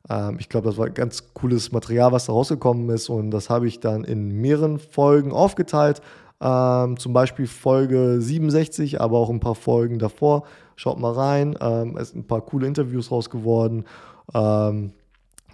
Ähm, 0.10 0.38
ich 0.40 0.50
glaube, 0.50 0.68
das 0.68 0.78
war 0.78 0.90
ganz 0.90 1.34
cooles 1.34 1.72
Material, 1.72 2.12
was 2.12 2.26
da 2.26 2.34
rausgekommen 2.34 2.90
ist 2.90 3.10
und 3.10 3.32
das 3.32 3.50
habe 3.50 3.68
ich 3.68 3.80
dann 3.80 4.04
in 4.04 4.42
mehreren 4.42 4.80
Folgen 4.80 5.32
aufgeteilt. 5.32 6.02
Ähm, 6.42 6.98
zum 6.98 7.14
Beispiel 7.14 7.48
Folge 7.48 8.20
67, 8.20 9.00
aber 9.00 9.20
auch 9.20 9.30
ein 9.30 9.40
paar 9.40 9.56
Folgen 9.56 10.00
davor. 10.00 10.44
Schaut 10.76 11.00
mal 11.00 11.14
rein. 11.14 11.56
Ähm, 11.62 11.98
es 11.98 12.10
sind 12.10 12.22
ein 12.22 12.28
paar 12.28 12.42
coole 12.42 12.66
Interviews 12.66 13.12
raus 13.12 13.30
geworden. 13.30 13.86
Ähm, 14.34 14.94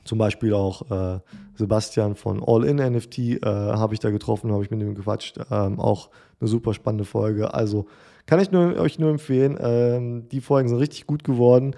zum 0.05 0.17
Beispiel 0.17 0.53
auch 0.53 0.89
äh, 0.89 1.19
Sebastian 1.55 2.15
von 2.15 2.41
All 2.41 2.63
In 2.63 2.77
NFT 2.77 3.19
äh, 3.19 3.39
habe 3.43 3.93
ich 3.93 3.99
da 3.99 4.09
getroffen, 4.09 4.53
habe 4.53 4.63
ich 4.63 4.71
mit 4.71 4.79
ihm 4.79 4.95
gequatscht. 4.95 5.37
Ähm, 5.51 5.79
auch 5.81 6.09
eine 6.39 6.47
super 6.47 6.73
spannende 6.73 7.03
Folge. 7.03 7.53
Also 7.53 7.87
kann 8.27 8.39
ich 8.39 8.51
nur, 8.51 8.75
euch 8.77 8.99
nur 8.99 9.09
empfehlen. 9.09 9.57
Ähm, 9.59 10.29
die 10.29 10.41
Folgen 10.41 10.69
sind 10.69 10.77
richtig 10.77 11.07
gut 11.07 11.23
geworden. 11.23 11.75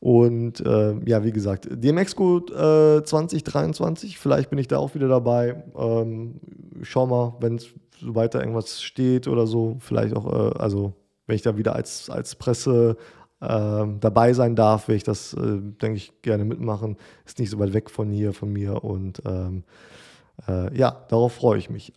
Und 0.00 0.60
äh, 0.64 0.94
ja, 1.04 1.24
wie 1.24 1.32
gesagt, 1.32 1.68
DMX-Go 1.70 2.38
äh, 2.46 3.02
2023, 3.02 4.16
vielleicht 4.16 4.48
bin 4.48 4.58
ich 4.58 4.68
da 4.68 4.78
auch 4.78 4.94
wieder 4.94 5.08
dabei. 5.08 5.64
Ähm, 5.76 6.40
schau 6.82 7.06
mal, 7.08 7.34
wenn 7.40 7.56
es 7.56 7.66
so 8.00 8.14
weiter 8.14 8.40
irgendwas 8.40 8.80
steht 8.80 9.26
oder 9.26 9.48
so, 9.48 9.76
vielleicht 9.80 10.14
auch, 10.14 10.32
äh, 10.32 10.58
also 10.58 10.92
wenn 11.26 11.34
ich 11.34 11.42
da 11.42 11.56
wieder 11.56 11.74
als, 11.74 12.08
als 12.10 12.36
Presse 12.36 12.96
äh, 13.40 13.86
dabei 14.00 14.32
sein 14.34 14.54
darf, 14.54 14.86
werde 14.86 14.96
ich 14.96 15.04
das, 15.04 15.34
äh, 15.34 15.58
denke 15.60 15.96
ich, 15.96 16.22
gerne 16.22 16.44
mitmachen. 16.44 16.96
Ist 17.26 17.40
nicht 17.40 17.50
so 17.50 17.58
weit 17.58 17.72
weg 17.72 17.90
von 17.90 18.10
hier, 18.10 18.32
von 18.32 18.52
mir 18.52 18.84
und 18.84 19.20
ähm, 19.26 19.64
äh, 20.46 20.76
ja, 20.78 21.04
darauf 21.08 21.32
freue 21.32 21.58
ich 21.58 21.70
mich. 21.70 21.92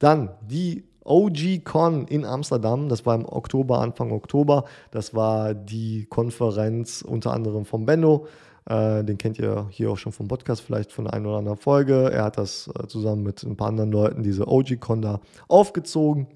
Dann 0.00 0.30
die 0.40 0.84
OG-Con 1.08 2.06
in 2.06 2.24
Amsterdam. 2.24 2.88
Das 2.88 3.06
war 3.06 3.14
im 3.14 3.24
Oktober, 3.24 3.80
Anfang 3.80 4.12
Oktober. 4.12 4.64
Das 4.90 5.14
war 5.14 5.54
die 5.54 6.06
Konferenz 6.06 7.02
unter 7.02 7.32
anderem 7.32 7.64
von 7.64 7.86
Benno. 7.86 8.26
Äh, 8.66 9.02
den 9.02 9.16
kennt 9.16 9.38
ihr 9.38 9.66
hier 9.70 9.90
auch 9.90 9.96
schon 9.96 10.12
vom 10.12 10.28
Podcast, 10.28 10.60
vielleicht 10.60 10.92
von 10.92 11.06
einer 11.06 11.28
oder 11.30 11.38
anderen 11.38 11.58
Folge. 11.58 12.10
Er 12.12 12.24
hat 12.24 12.36
das 12.36 12.68
äh, 12.78 12.86
zusammen 12.86 13.22
mit 13.22 13.42
ein 13.42 13.56
paar 13.56 13.68
anderen 13.68 13.90
Leuten, 13.90 14.22
diese 14.22 14.46
OG-Con 14.46 15.00
da 15.00 15.20
aufgezogen. 15.48 16.26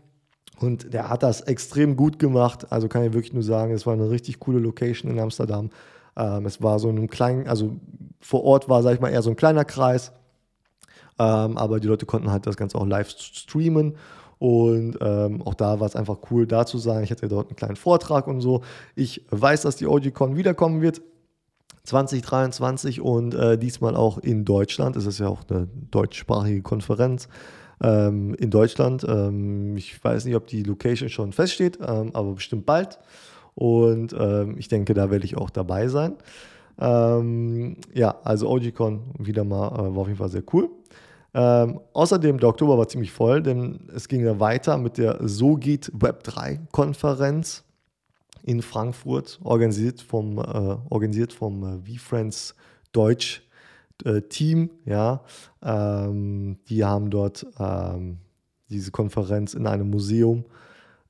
Und 0.58 0.94
der 0.94 1.10
hat 1.10 1.22
das 1.22 1.42
extrem 1.42 1.96
gut 1.96 2.18
gemacht. 2.18 2.72
Also 2.72 2.88
kann 2.88 3.04
ich 3.04 3.12
wirklich 3.12 3.34
nur 3.34 3.42
sagen, 3.42 3.72
es 3.72 3.86
war 3.86 3.92
eine 3.92 4.10
richtig 4.10 4.40
coole 4.40 4.60
Location 4.60 5.10
in 5.10 5.18
Amsterdam. 5.18 5.70
Ähm, 6.16 6.46
es 6.46 6.62
war 6.62 6.78
so 6.78 6.88
ein 6.88 7.08
kleinen, 7.08 7.46
also 7.48 7.76
vor 8.20 8.44
Ort 8.44 8.68
war, 8.68 8.82
sag 8.82 8.94
ich 8.94 9.00
mal, 9.00 9.10
eher 9.10 9.22
so 9.22 9.30
ein 9.30 9.36
kleiner 9.36 9.64
Kreis. 9.64 10.12
Ähm, 11.18 11.58
aber 11.58 11.80
die 11.80 11.88
Leute 11.88 12.06
konnten 12.06 12.30
halt 12.30 12.46
das 12.46 12.56
Ganze 12.56 12.78
auch 12.78 12.86
live 12.86 13.10
streamen. 13.10 13.96
Und 14.42 14.98
ähm, 15.00 15.40
auch 15.42 15.54
da 15.54 15.78
war 15.78 15.86
es 15.86 15.94
einfach 15.94 16.18
cool, 16.32 16.48
da 16.48 16.66
zu 16.66 16.76
sein. 16.78 17.04
Ich 17.04 17.12
hatte 17.12 17.28
dort 17.28 17.46
einen 17.46 17.54
kleinen 17.54 17.76
Vortrag 17.76 18.26
und 18.26 18.40
so. 18.40 18.62
Ich 18.96 19.24
weiß, 19.30 19.62
dass 19.62 19.76
die 19.76 19.86
OGCon 19.86 20.34
wiederkommen 20.34 20.82
wird. 20.82 21.00
2023 21.84 23.00
und 23.00 23.34
äh, 23.34 23.56
diesmal 23.56 23.94
auch 23.94 24.18
in 24.18 24.44
Deutschland. 24.44 24.96
Es 24.96 25.06
ist 25.06 25.20
ja 25.20 25.28
auch 25.28 25.42
eine 25.48 25.68
deutschsprachige 25.92 26.60
Konferenz 26.60 27.28
ähm, 27.80 28.34
in 28.34 28.50
Deutschland. 28.50 29.06
Ähm, 29.08 29.76
ich 29.76 30.02
weiß 30.02 30.24
nicht, 30.24 30.34
ob 30.34 30.48
die 30.48 30.64
Location 30.64 31.08
schon 31.08 31.32
feststeht, 31.32 31.78
ähm, 31.80 32.10
aber 32.12 32.32
bestimmt 32.32 32.66
bald. 32.66 32.98
Und 33.54 34.12
ähm, 34.18 34.56
ich 34.58 34.66
denke, 34.66 34.92
da 34.92 35.12
werde 35.12 35.24
ich 35.24 35.36
auch 35.36 35.50
dabei 35.50 35.86
sein. 35.86 36.16
Ähm, 36.80 37.76
ja, 37.94 38.16
also 38.24 38.50
OGCon 38.50 39.02
wieder 39.20 39.44
mal 39.44 39.68
äh, 39.68 39.94
war 39.94 39.98
auf 39.98 40.08
jeden 40.08 40.18
Fall 40.18 40.30
sehr 40.30 40.42
cool. 40.52 40.68
Ähm, 41.34 41.80
außerdem, 41.92 42.38
der 42.38 42.48
Oktober 42.48 42.76
war 42.76 42.88
ziemlich 42.88 43.10
voll, 43.10 43.42
denn 43.42 43.88
es 43.94 44.08
ging 44.08 44.24
ja 44.24 44.38
weiter 44.38 44.76
mit 44.76 44.98
der 44.98 45.18
So 45.26 45.56
geht 45.56 45.90
Web3-Konferenz 45.92 47.64
in 48.42 48.60
Frankfurt, 48.60 49.38
organisiert 49.42 50.00
vom, 50.00 50.38
äh, 50.38 50.76
organisiert 50.90 51.32
vom 51.32 51.84
äh, 51.86 51.96
VFriends 51.96 52.54
Deutsch 52.92 53.42
äh, 54.04 54.20
Team. 54.22 54.70
Ja. 54.84 55.22
Ähm, 55.62 56.58
die 56.68 56.84
haben 56.84 57.10
dort 57.10 57.46
ähm, 57.58 58.18
diese 58.68 58.90
Konferenz 58.90 59.54
in 59.54 59.66
einem 59.66 59.90
Museum 59.90 60.44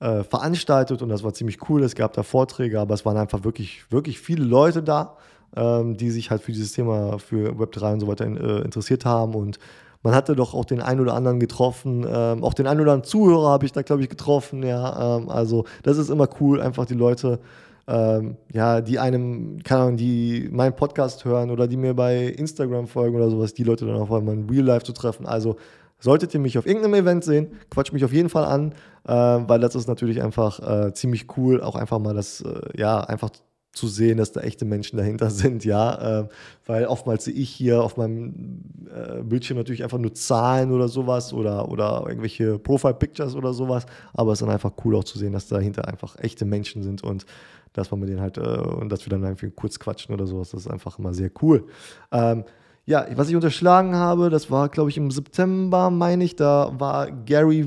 äh, 0.00 0.22
veranstaltet 0.24 1.02
und 1.02 1.08
das 1.08 1.22
war 1.22 1.32
ziemlich 1.32 1.68
cool. 1.68 1.82
Es 1.82 1.94
gab 1.94 2.12
da 2.12 2.22
Vorträge, 2.22 2.80
aber 2.80 2.94
es 2.94 3.04
waren 3.04 3.16
einfach 3.16 3.44
wirklich, 3.44 3.90
wirklich 3.90 4.20
viele 4.20 4.44
Leute 4.44 4.82
da, 4.82 5.16
ähm, 5.56 5.96
die 5.96 6.10
sich 6.10 6.30
halt 6.30 6.42
für 6.42 6.52
dieses 6.52 6.72
Thema, 6.72 7.18
für 7.18 7.52
Web3 7.52 7.94
und 7.94 8.00
so 8.00 8.08
weiter 8.08 8.26
in, 8.26 8.36
äh, 8.36 8.60
interessiert 8.60 9.04
haben 9.04 9.34
und 9.34 9.58
man 10.02 10.14
hatte 10.14 10.34
doch 10.34 10.54
auch 10.54 10.64
den 10.64 10.80
einen 10.80 11.00
oder 11.00 11.14
anderen 11.14 11.40
getroffen, 11.40 12.04
ähm, 12.08 12.42
auch 12.42 12.54
den 12.54 12.66
einen 12.66 12.80
oder 12.80 12.92
anderen 12.92 13.08
Zuhörer 13.08 13.50
habe 13.50 13.66
ich 13.66 13.72
da, 13.72 13.82
glaube 13.82 14.02
ich, 14.02 14.08
getroffen, 14.08 14.62
ja. 14.62 15.16
Ähm, 15.16 15.28
also 15.28 15.64
das 15.82 15.96
ist 15.96 16.10
immer 16.10 16.28
cool, 16.40 16.60
einfach 16.60 16.86
die 16.86 16.94
Leute, 16.94 17.38
ähm, 17.86 18.36
ja, 18.52 18.80
die 18.80 18.98
einem, 18.98 19.62
keine 19.62 19.82
Ahnung, 19.82 19.96
die 19.96 20.48
meinen 20.50 20.74
Podcast 20.74 21.24
hören 21.24 21.50
oder 21.50 21.66
die 21.66 21.76
mir 21.76 21.94
bei 21.94 22.26
Instagram 22.26 22.86
folgen 22.86 23.16
oder 23.16 23.30
sowas, 23.30 23.54
die 23.54 23.64
Leute 23.64 23.86
dann 23.86 23.96
auch 23.96 24.08
mal 24.08 24.32
in 24.32 24.48
Real 24.48 24.64
Life 24.64 24.84
zu 24.84 24.92
treffen. 24.92 25.26
Also 25.26 25.56
solltet 25.98 26.34
ihr 26.34 26.40
mich 26.40 26.58
auf 26.58 26.66
irgendeinem 26.66 26.94
Event 26.94 27.24
sehen, 27.24 27.52
quatscht 27.70 27.92
mich 27.92 28.04
auf 28.04 28.12
jeden 28.12 28.28
Fall 28.28 28.44
an, 28.44 28.72
äh, 29.06 29.12
weil 29.48 29.60
das 29.60 29.74
ist 29.74 29.88
natürlich 29.88 30.22
einfach 30.22 30.58
äh, 30.86 30.92
ziemlich 30.92 31.26
cool, 31.36 31.62
auch 31.62 31.76
einfach 31.76 31.98
mal 31.98 32.14
das, 32.14 32.40
äh, 32.40 32.60
ja, 32.76 33.00
einfach 33.00 33.30
zu 33.72 33.88
sehen, 33.88 34.18
dass 34.18 34.32
da 34.32 34.42
echte 34.42 34.64
Menschen 34.64 34.98
dahinter 34.98 35.30
sind, 35.30 35.64
ja, 35.64 36.20
äh, 36.20 36.28
weil 36.66 36.86
oftmals 36.86 37.24
sehe 37.24 37.34
ich 37.34 37.50
hier 37.50 37.82
auf 37.82 37.96
meinem 37.96 38.62
äh, 38.94 39.22
Bildschirm 39.22 39.56
natürlich 39.56 39.82
einfach 39.82 39.98
nur 39.98 40.14
Zahlen 40.14 40.72
oder 40.72 40.88
sowas 40.88 41.32
oder, 41.32 41.68
oder 41.68 42.04
irgendwelche 42.06 42.58
Profile-Pictures 42.58 43.34
oder 43.34 43.54
sowas, 43.54 43.86
aber 44.12 44.32
es 44.32 44.40
ist 44.40 44.46
dann 44.46 44.54
einfach 44.54 44.72
cool 44.84 44.96
auch 44.96 45.04
zu 45.04 45.18
sehen, 45.18 45.32
dass 45.32 45.48
dahinter 45.48 45.88
einfach 45.88 46.16
echte 46.18 46.44
Menschen 46.44 46.82
sind 46.82 47.02
und 47.02 47.24
dass 47.72 47.90
man 47.90 48.00
mit 48.00 48.10
denen 48.10 48.20
halt 48.20 48.36
äh, 48.36 48.40
und 48.40 48.90
dass 48.90 49.06
wir 49.06 49.10
dann 49.10 49.22
irgendwie 49.22 49.50
kurz 49.50 49.78
quatschen 49.78 50.14
oder 50.14 50.26
sowas, 50.26 50.50
das 50.50 50.66
ist 50.66 50.70
einfach 50.70 50.98
immer 50.98 51.14
sehr 51.14 51.30
cool. 51.40 51.66
Ähm, 52.10 52.44
ja, 52.84 53.06
was 53.14 53.28
ich 53.28 53.36
unterschlagen 53.36 53.94
habe, 53.94 54.28
das 54.28 54.50
war, 54.50 54.68
glaube 54.68 54.90
ich, 54.90 54.96
im 54.96 55.10
September, 55.10 55.88
meine 55.90 56.24
ich, 56.24 56.36
da 56.36 56.72
war 56.78 57.10
Gary 57.10 57.62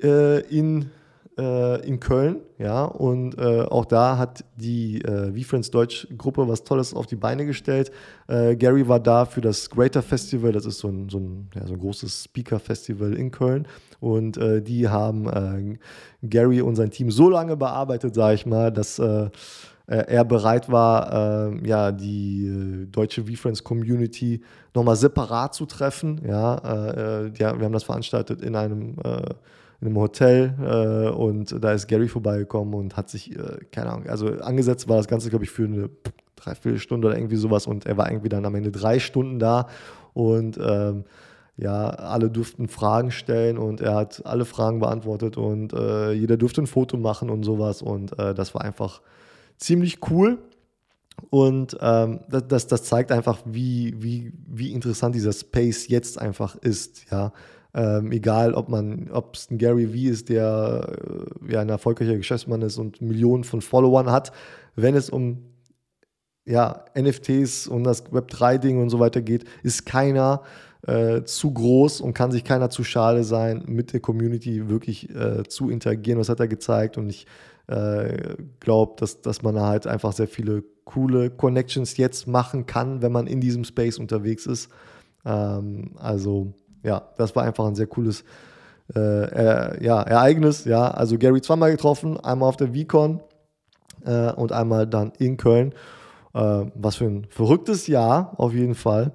V 0.00 0.06
äh, 0.06 0.40
in 0.48 0.90
äh, 1.38 1.86
in 1.86 2.00
Köln, 2.00 2.40
ja, 2.58 2.84
und 2.84 3.38
äh, 3.38 3.62
auch 3.62 3.84
da 3.84 4.18
hat 4.18 4.44
die 4.56 5.00
äh, 5.02 5.32
VFriends 5.32 5.70
Deutsch 5.70 6.08
Gruppe 6.16 6.48
was 6.48 6.64
Tolles 6.64 6.92
auf 6.92 7.06
die 7.06 7.16
Beine 7.16 7.46
gestellt. 7.46 7.90
Äh, 8.26 8.56
Gary 8.56 8.88
war 8.88 9.00
da 9.00 9.24
für 9.24 9.40
das 9.40 9.70
Greater 9.70 10.02
Festival, 10.02 10.52
das 10.52 10.66
ist 10.66 10.78
so 10.78 10.88
ein, 10.88 11.08
so 11.08 11.18
ein, 11.18 11.48
ja, 11.54 11.66
so 11.66 11.74
ein 11.74 11.78
großes 11.80 12.24
Speaker-Festival 12.24 13.14
in 13.14 13.30
Köln 13.30 13.66
und 14.00 14.36
äh, 14.36 14.60
die 14.60 14.88
haben 14.88 15.28
äh, 15.28 15.78
Gary 16.26 16.60
und 16.60 16.76
sein 16.76 16.90
Team 16.90 17.10
so 17.10 17.30
lange 17.30 17.56
bearbeitet, 17.56 18.14
sage 18.14 18.34
ich 18.34 18.46
mal, 18.46 18.72
dass 18.72 18.98
äh, 18.98 19.30
er 19.86 20.24
bereit 20.24 20.70
war, 20.70 21.50
äh, 21.50 21.66
ja, 21.66 21.92
die 21.92 22.46
äh, 22.46 22.86
deutsche 22.86 23.24
VFriends 23.24 23.64
Community 23.64 24.42
nochmal 24.74 24.96
separat 24.96 25.54
zu 25.54 25.64
treffen. 25.64 26.20
Ja, 26.26 26.56
äh, 26.58 27.32
ja, 27.38 27.58
wir 27.58 27.64
haben 27.64 27.72
das 27.72 27.84
veranstaltet 27.84 28.42
in 28.42 28.54
einem 28.54 28.96
in 29.80 29.86
einem 29.86 29.96
Hotel 29.96 30.54
äh, 30.60 31.10
und 31.10 31.62
da 31.62 31.72
ist 31.72 31.86
Gary 31.86 32.08
vorbeigekommen 32.08 32.74
und 32.74 32.96
hat 32.96 33.08
sich, 33.08 33.36
äh, 33.36 33.58
keine 33.70 33.90
Ahnung, 33.90 34.08
also 34.08 34.26
angesetzt 34.26 34.88
war 34.88 34.96
das 34.96 35.08
Ganze, 35.08 35.30
glaube 35.30 35.44
ich, 35.44 35.50
für 35.50 35.64
eine 35.64 35.90
Dreiviertelstunde 36.36 37.08
oder 37.08 37.16
irgendwie 37.16 37.36
sowas 37.36 37.66
und 37.66 37.86
er 37.86 37.96
war 37.96 38.10
irgendwie 38.10 38.28
dann 38.28 38.44
am 38.44 38.54
Ende 38.54 38.72
drei 38.72 38.98
Stunden 38.98 39.38
da 39.38 39.68
und 40.14 40.58
ähm, 40.60 41.04
ja, 41.56 41.90
alle 41.90 42.30
durften 42.30 42.68
Fragen 42.68 43.10
stellen 43.10 43.58
und 43.58 43.80
er 43.80 43.94
hat 43.94 44.24
alle 44.24 44.44
Fragen 44.44 44.78
beantwortet 44.78 45.36
und 45.36 45.72
äh, 45.72 46.12
jeder 46.12 46.36
durfte 46.36 46.62
ein 46.62 46.66
Foto 46.66 46.96
machen 46.96 47.30
und 47.30 47.42
sowas 47.42 47.82
und 47.82 48.18
äh, 48.18 48.34
das 48.34 48.54
war 48.54 48.62
einfach 48.62 49.00
ziemlich 49.56 49.98
cool. 50.10 50.38
Und 51.30 51.76
ähm, 51.80 52.20
das, 52.28 52.68
das 52.68 52.84
zeigt 52.84 53.10
einfach, 53.10 53.40
wie, 53.44 53.92
wie, 54.00 54.32
wie 54.46 54.72
interessant 54.72 55.16
dieser 55.16 55.32
Space 55.32 55.88
jetzt 55.88 56.16
einfach 56.16 56.54
ist, 56.54 57.10
ja. 57.10 57.32
Ähm, 57.74 58.12
egal, 58.12 58.54
ob 58.54 58.68
man, 58.68 59.10
ob 59.10 59.34
es 59.34 59.50
ein 59.50 59.58
Gary 59.58 59.92
Vee 59.92 60.08
ist, 60.08 60.30
der 60.30 60.96
äh, 61.46 61.52
ja 61.52 61.60
ein 61.60 61.68
erfolgreicher 61.68 62.16
Geschäftsmann 62.16 62.62
ist 62.62 62.78
und 62.78 63.02
Millionen 63.02 63.44
von 63.44 63.60
Followern 63.60 64.10
hat, 64.10 64.32
wenn 64.74 64.94
es 64.94 65.10
um 65.10 65.44
ja, 66.46 66.86
NFTs 66.98 67.68
und 67.68 67.84
das 67.84 68.06
Web3-Ding 68.06 68.80
und 68.80 68.88
so 68.88 68.98
weiter 68.98 69.20
geht, 69.20 69.44
ist 69.62 69.84
keiner 69.84 70.42
äh, 70.86 71.22
zu 71.24 71.52
groß 71.52 72.00
und 72.00 72.14
kann 72.14 72.32
sich 72.32 72.42
keiner 72.42 72.70
zu 72.70 72.84
schade 72.84 73.22
sein, 73.22 73.64
mit 73.66 73.92
der 73.92 74.00
Community 74.00 74.70
wirklich 74.70 75.14
äh, 75.14 75.42
zu 75.46 75.68
interagieren. 75.68 76.18
Das 76.18 76.30
hat 76.30 76.40
er 76.40 76.48
gezeigt 76.48 76.96
und 76.96 77.10
ich 77.10 77.26
äh, 77.66 78.36
glaube, 78.60 78.94
dass, 78.96 79.20
dass 79.20 79.42
man 79.42 79.60
halt 79.60 79.86
einfach 79.86 80.12
sehr 80.12 80.28
viele 80.28 80.64
coole 80.84 81.28
Connections 81.28 81.98
jetzt 81.98 82.26
machen 82.26 82.64
kann, 82.64 83.02
wenn 83.02 83.12
man 83.12 83.26
in 83.26 83.42
diesem 83.42 83.64
Space 83.64 83.98
unterwegs 83.98 84.46
ist. 84.46 84.70
Ähm, 85.26 85.90
also 85.96 86.54
ja, 86.82 87.08
das 87.16 87.34
war 87.36 87.44
einfach 87.44 87.66
ein 87.66 87.74
sehr 87.74 87.86
cooles 87.86 88.24
äh, 88.94 89.00
äh, 89.00 89.84
ja, 89.84 90.02
Ereignis. 90.02 90.64
Ja, 90.64 90.90
also 90.90 91.18
Gary 91.18 91.42
zweimal 91.42 91.70
getroffen, 91.70 92.18
einmal 92.18 92.48
auf 92.48 92.56
der 92.56 92.74
VCon 92.74 93.20
äh, 94.04 94.32
und 94.32 94.52
einmal 94.52 94.86
dann 94.86 95.12
in 95.18 95.36
Köln. 95.36 95.74
Äh, 96.34 96.66
was 96.74 96.96
für 96.96 97.06
ein 97.06 97.26
verrücktes 97.28 97.86
Jahr 97.86 98.34
auf 98.38 98.52
jeden 98.52 98.74
Fall. 98.74 99.12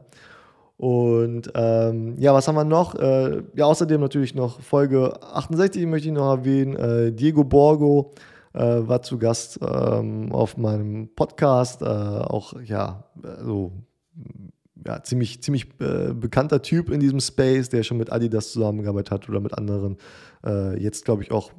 Und 0.77 1.51
ähm, 1.55 2.15
ja, 2.17 2.34
was 2.34 2.48
haben 2.48 2.55
wir 2.55 2.65
noch? 2.65 2.96
Äh, 2.96 3.43
ja, 3.55 3.65
außerdem 3.65 4.01
natürlich 4.01 4.36
noch 4.36 4.60
Folge 4.60 5.22
68 5.22 5.86
möchte 5.86 6.10
ich 6.10 6.13
noch 6.13 6.29
erwähnen. 6.29 6.75
Äh, 6.75 7.12
Diego 7.12 7.43
Borgo 7.43 8.13
war 8.55 9.01
zu 9.01 9.17
Gast 9.17 9.60
ähm, 9.67 10.32
auf 10.32 10.58
meinem 10.58 11.10
Podcast. 11.15 11.84
Auch 11.84 12.53
ja, 12.62 13.03
so 13.41 13.72
ja, 14.85 15.03
ziemlich, 15.03 15.41
ziemlich 15.41 15.67
äh, 15.79 16.13
bekannter 16.13 16.61
Typ 16.61 16.89
in 16.89 16.99
diesem 16.99 17.19
Space, 17.19 17.69
der 17.69 17.83
schon 17.83 17.97
mit 17.97 18.11
Adidas 18.11 18.51
zusammengearbeitet 18.51 19.11
hat 19.11 19.29
oder 19.29 19.39
mit 19.39 19.57
anderen. 19.57 19.97
Äh, 20.45 20.81
jetzt, 20.81 21.05
glaube 21.05 21.23
ich, 21.23 21.31
auch 21.31 21.51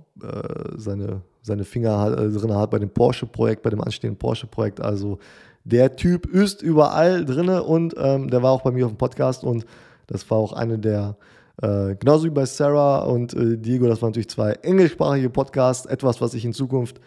seine, 0.76 1.22
seine 1.42 1.64
Finger 1.64 2.14
drin 2.14 2.54
hat 2.54 2.70
bei 2.70 2.78
dem 2.78 2.90
Porsche-Projekt, 2.90 3.62
bei 3.62 3.70
dem 3.70 3.80
anstehenden 3.80 4.16
Porsche-Projekt. 4.16 4.80
Also 4.80 5.18
der 5.64 5.96
Typ 5.96 6.26
ist 6.26 6.62
überall 6.62 7.24
drin 7.24 7.48
und 7.48 7.94
ähm, 7.96 8.28
der 8.28 8.42
war 8.42 8.52
auch 8.52 8.62
bei 8.62 8.70
mir 8.70 8.84
auf 8.84 8.92
dem 8.92 8.98
Podcast 8.98 9.44
und 9.44 9.64
das 10.06 10.30
war 10.30 10.38
auch 10.38 10.52
eine 10.52 10.78
der, 10.78 11.16
äh, 11.62 11.96
genauso 11.96 12.24
wie 12.26 12.30
bei 12.30 12.44
Sarah 12.44 12.98
und 13.00 13.32
äh, 13.34 13.56
Diego, 13.56 13.86
das 13.86 14.02
waren 14.02 14.10
natürlich 14.10 14.28
zwei 14.28 14.52
englischsprachige 14.52 15.30
Podcasts, 15.30 15.86
etwas, 15.86 16.20
was 16.20 16.34
ich 16.34 16.44
in 16.44 16.52
Zukunft 16.52 17.00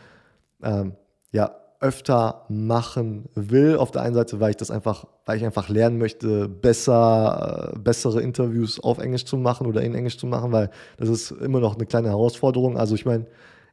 ähm, 0.64 0.94
ja 1.32 1.56
öfter 1.80 2.46
machen 2.50 3.30
will. 3.36 3.78
Auf 3.78 3.92
der 3.92 4.02
einen 4.02 4.16
Seite, 4.16 4.40
weil 4.40 4.52
ich 4.52 4.58
das 4.58 4.72
einfach, 4.72 5.06
weil 5.26 5.38
ich 5.38 5.46
einfach 5.46 5.70
lernen 5.70 5.98
möchte, 5.98 6.48
besser, 6.48 7.74
äh, 7.76 7.80
bessere 7.80 8.22
Interviews 8.22 8.80
auf 8.80 8.98
Englisch 8.98 9.26
zu 9.26 9.38
machen 9.38 9.68
oder 9.68 9.82
in 9.82 9.94
Englisch 9.94 10.18
zu 10.18 10.28
machen, 10.28 10.52
weil 10.52 10.70
das 10.98 11.10
ist 11.10 11.32
immer 11.32 11.60
noch 11.60 11.76
eine 11.76 11.86
kleine 11.86 12.10
Herausforderung. 12.10 12.78
Also 12.78 12.96
ich 12.96 13.06
meine, 13.06 13.28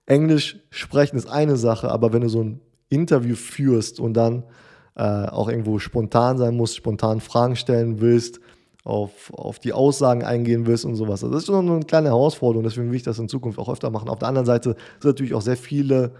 Englisch 0.07 0.59
sprechen 0.71 1.17
ist 1.17 1.29
eine 1.29 1.57
Sache, 1.57 1.91
aber 1.91 2.13
wenn 2.13 2.21
du 2.21 2.29
so 2.29 2.43
ein 2.43 2.61
Interview 2.91 3.35
führst 3.35 4.01
und 4.01 4.15
dann 4.15 4.45
äh, 4.97 5.03
auch 5.03 5.49
irgendwo 5.49 5.79
spontan 5.79 6.39
sein 6.39 6.57
musst, 6.57 6.77
spontan 6.77 7.21
Fragen 7.21 7.57
stellen 7.57 8.01
willst, 8.01 8.41
auf, 8.85 9.33
auf 9.33 9.59
die 9.59 9.73
Aussagen 9.73 10.23
eingehen 10.25 10.67
willst 10.67 10.85
und 10.85 10.95
sowas. 10.95 11.25
Also 11.25 11.33
das 11.33 11.45
ist 11.45 11.47
schon 11.47 11.69
eine 11.69 11.85
kleine 11.85 12.09
Herausforderung, 12.09 12.65
deswegen 12.65 12.91
will 12.91 12.97
ich 12.97 13.03
das 13.03 13.19
in 13.19 13.29
Zukunft 13.29 13.59
auch 13.59 13.71
öfter 13.71 13.91
machen. 13.91 14.11
Auf 14.11 14.19
der 14.19 14.29
anderen 14.29 14.47
Seite 14.47 14.77
sind 15.01 15.05
natürlich 15.05 15.35
auch 15.35 15.41
sehr 15.41 15.57
viele 15.57 16.13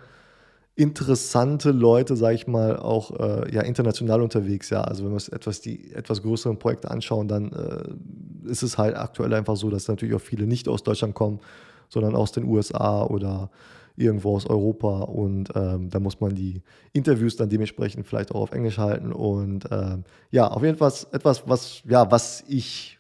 interessante 0.77 1.71
Leute, 1.71 2.17
sage 2.17 2.35
ich 2.35 2.47
mal, 2.47 2.77
auch 2.77 3.13
äh, 3.19 3.55
ja, 3.55 3.63
international 3.63 4.23
unterwegs. 4.23 4.71
Ja, 4.71 4.83
also 4.83 5.05
wenn 5.05 5.11
wir 5.11 5.15
uns 5.15 5.29
etwas 5.29 5.61
die 5.61 5.93
etwas 5.93 6.23
größeren 6.23 6.59
Projekte 6.59 6.91
anschauen, 6.91 7.29
dann 7.29 7.53
äh, 7.53 8.49
ist 8.51 8.63
es 8.63 8.77
halt 8.77 8.97
aktuell 8.97 9.33
einfach 9.35 9.57
so, 9.57 9.71
dass 9.71 9.87
natürlich 9.89 10.15
auch 10.15 10.21
viele 10.21 10.47
nicht 10.47 10.69
aus 10.69 10.83
Deutschland 10.83 11.15
kommen, 11.15 11.41
sondern 11.89 12.17
aus 12.17 12.33
den 12.33 12.45
USA 12.45 13.05
oder 13.05 13.51
irgendwo 13.97 14.35
aus 14.35 14.47
Europa 14.47 15.03
und 15.03 15.51
ähm, 15.55 15.89
da 15.89 16.01
muss 16.01 16.21
man 16.21 16.35
die 16.35 16.63
Interviews 16.93 17.37
dann 17.37 17.49
dementsprechend 17.49 18.07
vielleicht 18.07 18.33
auch 18.33 18.41
auf 18.41 18.53
Englisch 18.53 18.79
halten 18.79 19.13
und 19.13 19.67
ähm, 19.71 20.03
ja, 20.33 20.49
auf 20.49 20.65
jeden 20.65 20.77
Fall 20.77 20.93
etwas, 21.13 21.45
was, 21.47 21.83
ja, 21.89 22.11
was 22.11 22.43
ich 22.49 22.99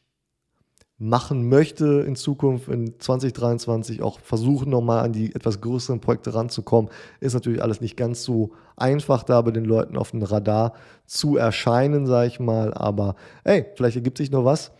machen 0.99 1.49
möchte 1.49 2.05
in 2.07 2.15
Zukunft, 2.15 2.69
in 2.69 2.99
2023 2.99 4.03
auch 4.03 4.21
versuchen 4.21 4.71
nochmal 4.71 5.05
an 5.05 5.13
die 5.13 5.35
etwas 5.35 5.61
größeren 5.61 6.01
Projekte 6.01 6.35
ranzukommen, 6.35 6.91
ist 7.21 7.35
natürlich 7.35 7.63
alles 7.63 7.81
nicht 7.81 7.97
ganz 7.97 8.23
so 8.23 8.53
einfach, 8.77 9.25
da 9.25 9.43
bei 9.43 9.51
den 9.51 9.65
Leuten 9.65 9.97
auf 9.97 10.13
dem 10.13 10.23
Radar 10.23 10.75
zu 11.07 11.37
erscheinen, 11.37 12.07
sage 12.07 12.29
ich 12.29 12.41
mal, 12.41 12.73
aber 12.75 13.17
hey, 13.45 13.67
vielleicht 13.75 13.97
ergibt 13.97 14.19
sich 14.19 14.31
noch 14.31 14.45
was. 14.45 14.71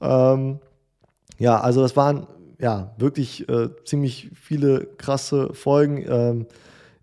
Ähm, 0.00 0.60
ja, 1.38 1.60
also 1.60 1.82
das 1.82 1.96
waren 1.96 2.28
ja, 2.58 2.94
wirklich 2.96 3.48
äh, 3.48 3.68
ziemlich 3.84 4.30
viele 4.34 4.86
krasse 4.96 5.52
Folgen. 5.52 6.04
Ähm, 6.08 6.46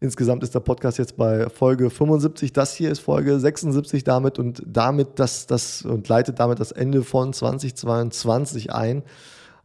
insgesamt 0.04 0.44
ist 0.44 0.54
der 0.54 0.60
Podcast 0.60 0.98
jetzt 0.98 1.16
bei 1.16 1.50
Folge 1.50 1.90
75. 1.90 2.52
Das 2.52 2.76
hier 2.76 2.92
ist 2.92 3.00
Folge 3.00 3.40
76 3.40 4.04
damit 4.04 4.38
und 4.38 4.62
damit 4.68 5.18
das, 5.18 5.48
das 5.48 5.84
und 5.84 6.08
leitet 6.10 6.40
damit 6.40 6.60
das 6.60 6.74
Ende 6.74 7.04
von 7.04 7.32
2022 7.32 8.74
ein. 8.74 9.04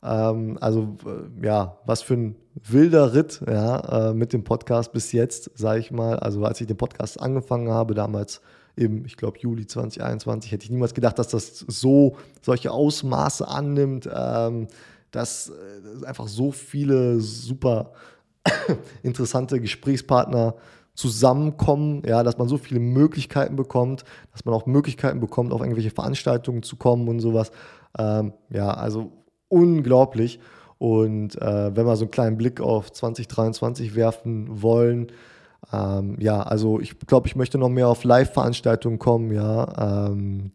Ähm, 0.01 0.57
also 0.61 0.97
äh, 1.05 1.45
ja, 1.45 1.79
was 1.87 2.03
für 2.03 2.15
ein 2.15 2.37
wilder 2.55 3.15
Ritt 3.15 3.43
ja, 3.49 4.11
äh, 4.11 4.15
mit 4.15 4.33
dem 4.33 4.45
Podcast 4.45 4.93
bis 4.93 5.11
jetzt, 5.11 5.51
sage 5.57 5.81
ich 5.81 5.91
mal. 5.91 6.21
Also 6.21 6.45
als 6.45 6.61
ich 6.61 6.69
den 6.69 6.77
Podcast 6.77 7.21
angefangen 7.21 7.71
habe, 7.71 7.95
damals 7.95 8.41
im, 8.77 9.05
ich 9.07 9.17
glaube, 9.17 9.41
Juli 9.41 9.67
2021, 9.67 10.53
hätte 10.53 10.65
ich 10.65 10.71
niemals 10.71 10.95
gedacht, 10.95 11.19
dass 11.19 11.29
das 11.29 11.65
so 11.67 12.17
solche 12.43 12.71
Ausmaße 12.71 13.47
annimmt. 13.49 14.09
Ähm, 14.15 14.69
dass 15.11 15.51
äh, 15.51 16.07
einfach 16.07 16.29
so 16.29 16.53
viele 16.53 17.21
super 17.21 17.93
interessante 19.03 19.61
Gesprächspartner 19.61 20.55
zusammenkommen, 20.95 22.03
ja, 22.07 22.25
dass 22.25 22.39
man 22.39 22.49
so 22.49 22.59
viele 22.59 22.81
Möglichkeiten 22.81 23.55
bekommt, 23.55 24.05
dass 24.33 24.45
man 24.45 24.55
auch 24.55 24.67
Möglichkeiten 24.67 25.21
bekommt, 25.21 25.53
auf 25.53 25.61
irgendwelche 25.61 25.91
Veranstaltungen 25.91 26.65
zu 26.65 26.77
kommen 26.77 27.09
und 27.09 27.21
sowas. 27.21 27.53
Ähm, 27.97 28.33
ja, 28.51 28.71
also 28.71 29.13
unglaublich. 29.49 30.41
Und 30.79 31.41
äh, 31.41 31.77
wenn 31.77 31.87
wir 31.87 31.97
so 31.97 32.05
einen 32.05 32.11
kleinen 32.11 32.37
Blick 32.37 32.61
auf 32.61 32.93
2023 32.93 33.95
werfen 33.95 34.63
wollen, 34.63 35.13
ähm, 35.73 36.17
ja, 36.21 36.43
also 36.43 36.81
ich 36.81 36.99
glaube, 37.01 37.29
ich 37.29 37.37
möchte 37.37 37.59
noch 37.59 37.69
mehr 37.69 37.89
auf 37.89 38.05
Live-Veranstaltungen 38.05 38.99
kommen, 38.99 39.33
ja. 39.33 40.09
Ähm, 40.09 40.53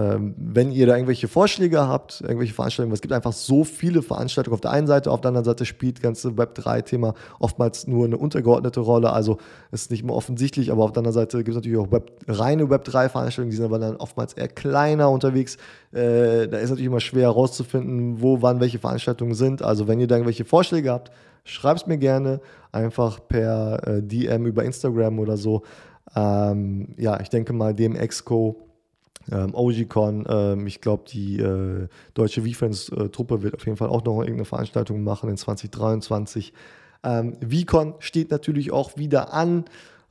wenn 0.00 0.70
ihr 0.70 0.86
da 0.86 0.94
irgendwelche 0.94 1.26
Vorschläge 1.26 1.88
habt, 1.88 2.20
irgendwelche 2.20 2.54
Veranstaltungen, 2.54 2.94
es 2.94 3.00
gibt 3.00 3.12
einfach 3.12 3.32
so 3.32 3.64
viele 3.64 4.00
Veranstaltungen 4.00 4.54
auf 4.54 4.60
der 4.60 4.70
einen 4.70 4.86
Seite, 4.86 5.10
auf 5.10 5.20
der 5.20 5.30
anderen 5.30 5.44
Seite 5.44 5.64
spielt 5.64 5.96
das 5.96 6.02
ganze 6.02 6.28
Web3-Thema 6.28 7.14
oftmals 7.40 7.88
nur 7.88 8.04
eine 8.04 8.16
untergeordnete 8.16 8.78
Rolle, 8.78 9.12
also 9.12 9.38
ist 9.72 9.90
nicht 9.90 10.04
mehr 10.04 10.14
offensichtlich, 10.14 10.70
aber 10.70 10.84
auf 10.84 10.92
der 10.92 11.00
anderen 11.00 11.14
Seite 11.14 11.38
gibt 11.38 11.48
es 11.48 11.54
natürlich 11.56 11.78
auch 11.78 11.90
Web, 11.90 12.12
reine 12.28 12.64
Web3-Veranstaltungen, 12.66 13.50
die 13.50 13.56
sind 13.56 13.64
aber 13.64 13.80
dann 13.80 13.96
oftmals 13.96 14.34
eher 14.34 14.46
kleiner 14.46 15.10
unterwegs. 15.10 15.56
Äh, 15.90 16.46
da 16.46 16.58
ist 16.58 16.70
natürlich 16.70 16.86
immer 16.86 17.00
schwer 17.00 17.22
herauszufinden, 17.22 18.22
wo, 18.22 18.40
wann 18.40 18.60
welche 18.60 18.78
Veranstaltungen 18.78 19.34
sind. 19.34 19.62
Also 19.62 19.88
wenn 19.88 19.98
ihr 19.98 20.06
da 20.06 20.14
irgendwelche 20.14 20.44
Vorschläge 20.44 20.92
habt, 20.92 21.10
schreibt 21.42 21.80
es 21.80 21.86
mir 21.88 21.98
gerne 21.98 22.40
einfach 22.70 23.18
per 23.26 23.80
äh, 23.84 24.02
DM 24.02 24.46
über 24.46 24.64
Instagram 24.64 25.18
oder 25.18 25.36
so. 25.36 25.62
Ähm, 26.14 26.94
ja, 26.96 27.18
ich 27.20 27.30
denke 27.30 27.52
mal, 27.52 27.74
dem 27.74 27.96
Exco 27.96 28.67
ähm, 29.30 29.54
OGCon, 29.54 30.26
ähm, 30.28 30.66
ich 30.66 30.80
glaube, 30.80 31.04
die 31.08 31.38
äh, 31.38 31.88
deutsche 32.14 32.42
V-Friends-Truppe 32.42 33.34
äh, 33.36 33.42
wird 33.42 33.54
auf 33.54 33.64
jeden 33.64 33.76
Fall 33.76 33.88
auch 33.88 34.04
noch 34.04 34.20
irgendeine 34.20 34.44
Veranstaltung 34.44 35.02
machen 35.02 35.30
in 35.30 35.36
2023. 35.36 36.52
Ähm, 37.04 37.36
VCon 37.40 37.94
steht 37.98 38.30
natürlich 38.30 38.72
auch 38.72 38.96
wieder 38.96 39.32
an. 39.32 39.64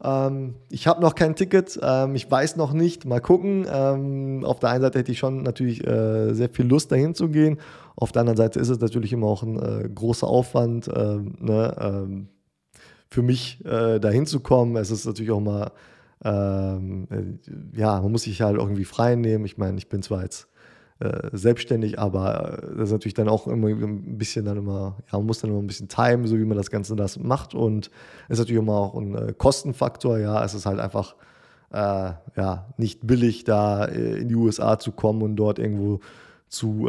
Ähm, 0.04 0.56
ich 0.70 0.88
habe 0.88 1.02
noch 1.02 1.16
kein 1.16 1.36
Ticket, 1.36 1.80
ähm, 1.82 2.16
ich 2.16 2.30
weiß 2.30 2.56
noch 2.56 2.74
nicht, 2.74 3.06
mal 3.06 3.20
gucken. 3.20 3.66
Ähm, 3.70 4.46
auf 4.46 4.60
der 4.60 4.70
einen 4.70 4.82
Seite 4.82 5.00
hätte 5.00 5.12
ich 5.12 5.20
schon 5.20 5.44
natürlich 5.44 5.86
äh, 5.86 6.34
sehr 6.34 6.50
viel 6.50 6.66
Lust, 6.66 6.92
dahin 6.92 7.16
zu 7.16 7.30
gehen. 7.30 7.60
Auf 7.96 8.12
der 8.12 8.22
anderen 8.22 8.38
Seite 8.38 8.60
ist 8.60 8.70
es 8.70 8.80
natürlich 8.80 9.12
immer 9.12 9.28
auch 9.28 9.44
ein 9.44 9.58
äh, 9.58 9.90
großer 9.90 10.28
Aufwand, 10.28 10.88
ne, 10.88 12.28
für 13.10 13.22
mich 13.22 13.64
äh, 13.66 14.00
dahin 14.00 14.26
zu 14.26 14.40
kommen. 14.42 14.76
Es 14.76 14.92
ist 14.92 15.06
natürlich 15.06 15.32
auch 15.32 15.40
mal 15.40 15.72
ähm, 16.24 17.08
äh, 17.12 17.78
ja, 17.80 18.02
man 18.02 18.12
muss 18.12 18.24
sich 18.24 18.42
halt 18.42 18.58
irgendwie 18.58 18.86
frei 18.86 19.16
nehmen. 19.16 19.46
Ich 19.46 19.58
meine, 19.58 19.78
ich 19.78 19.88
bin 19.88 20.02
zwar 20.02 20.24
jetzt 20.24 20.48
äh, 21.00 21.30
selbstständig, 21.32 22.00
aber 22.00 22.58
äh, 22.58 22.76
das 22.78 22.90
ist 22.90 22.92
natürlich 22.92 23.14
dann 23.14 23.30
auch 23.30 23.48
immer 23.48 23.68
ein 23.68 24.18
bisschen 24.18 24.46
dann 24.46 24.58
immer, 24.58 24.98
ja, 25.12 25.20
man 25.20 25.28
muss 25.28 25.40
dann 25.40 25.52
immer 25.52 25.62
ein 25.62 25.68
bisschen 25.68 25.90
timen, 25.90 26.26
so 26.26 26.38
wie 26.38 26.46
man 26.46 26.58
das 26.58 26.72
Ganze 26.72 26.96
das 26.96 27.20
macht. 27.20 27.54
Und 27.54 27.92
ist 28.30 28.40
natürlich 28.40 28.62
immer 28.62 28.78
auch 28.78 28.96
ein 28.96 29.16
äh, 29.16 29.34
Kostenfaktor, 29.38 30.18
ja, 30.18 30.44
es 30.44 30.56
ist 30.56 30.66
halt 30.66 30.80
einfach 30.80 31.16
äh, 31.72 32.14
ja, 32.36 32.74
nicht 32.78 33.06
billig, 33.06 33.44
da 33.44 33.86
äh, 33.86 34.18
in 34.22 34.30
die 34.30 34.36
USA 34.36 34.80
zu 34.80 34.92
kommen 34.92 35.22
und 35.22 35.36
dort 35.36 35.60
irgendwo 35.60 36.00
zu, 36.50 36.88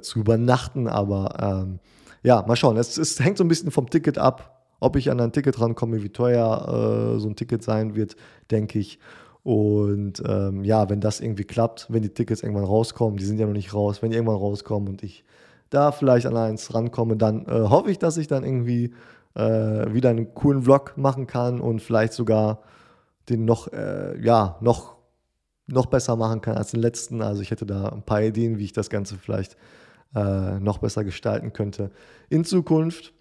zu 0.00 0.18
übernachten, 0.18 0.88
aber 0.88 1.66
ähm, 1.66 1.80
ja, 2.22 2.42
mal 2.46 2.56
schauen, 2.56 2.78
es, 2.78 2.96
es 2.96 3.20
hängt 3.20 3.36
so 3.36 3.44
ein 3.44 3.48
bisschen 3.48 3.70
vom 3.70 3.90
Ticket 3.90 4.16
ab, 4.16 4.55
ob 4.80 4.96
ich 4.96 5.10
an 5.10 5.20
ein 5.20 5.32
Ticket 5.32 5.60
rankomme, 5.60 6.02
wie 6.02 6.10
teuer 6.10 7.14
äh, 7.16 7.20
so 7.20 7.28
ein 7.28 7.36
Ticket 7.36 7.62
sein 7.62 7.96
wird, 7.96 8.16
denke 8.50 8.78
ich. 8.78 8.98
Und 9.42 10.22
ähm, 10.26 10.64
ja, 10.64 10.90
wenn 10.90 11.00
das 11.00 11.20
irgendwie 11.20 11.44
klappt, 11.44 11.86
wenn 11.88 12.02
die 12.02 12.12
Tickets 12.12 12.42
irgendwann 12.42 12.64
rauskommen, 12.64 13.16
die 13.16 13.24
sind 13.24 13.38
ja 13.38 13.46
noch 13.46 13.52
nicht 13.52 13.72
raus, 13.74 14.02
wenn 14.02 14.10
die 14.10 14.16
irgendwann 14.16 14.38
rauskommen 14.38 14.88
und 14.88 15.02
ich 15.02 15.24
da 15.70 15.92
vielleicht 15.92 16.26
an 16.26 16.36
eins 16.36 16.74
rankomme, 16.74 17.16
dann 17.16 17.46
äh, 17.46 17.68
hoffe 17.68 17.90
ich, 17.90 17.98
dass 17.98 18.16
ich 18.16 18.26
dann 18.26 18.44
irgendwie 18.44 18.92
äh, 19.34 19.92
wieder 19.92 20.10
einen 20.10 20.34
coolen 20.34 20.62
Vlog 20.62 20.96
machen 20.96 21.26
kann 21.26 21.60
und 21.60 21.80
vielleicht 21.80 22.12
sogar 22.12 22.62
den 23.28 23.44
noch, 23.44 23.72
äh, 23.72 24.20
ja, 24.20 24.56
noch, 24.60 24.96
noch 25.66 25.86
besser 25.86 26.16
machen 26.16 26.40
kann 26.40 26.56
als 26.56 26.70
den 26.70 26.80
letzten. 26.80 27.22
Also 27.22 27.42
ich 27.42 27.50
hätte 27.50 27.66
da 27.66 27.88
ein 27.90 28.02
paar 28.02 28.22
Ideen, 28.22 28.58
wie 28.58 28.64
ich 28.64 28.72
das 28.72 28.90
Ganze 28.90 29.16
vielleicht 29.16 29.56
äh, 30.14 30.58
noch 30.60 30.78
besser 30.78 31.04
gestalten 31.04 31.52
könnte 31.52 31.90
in 32.30 32.44
Zukunft 32.44 33.12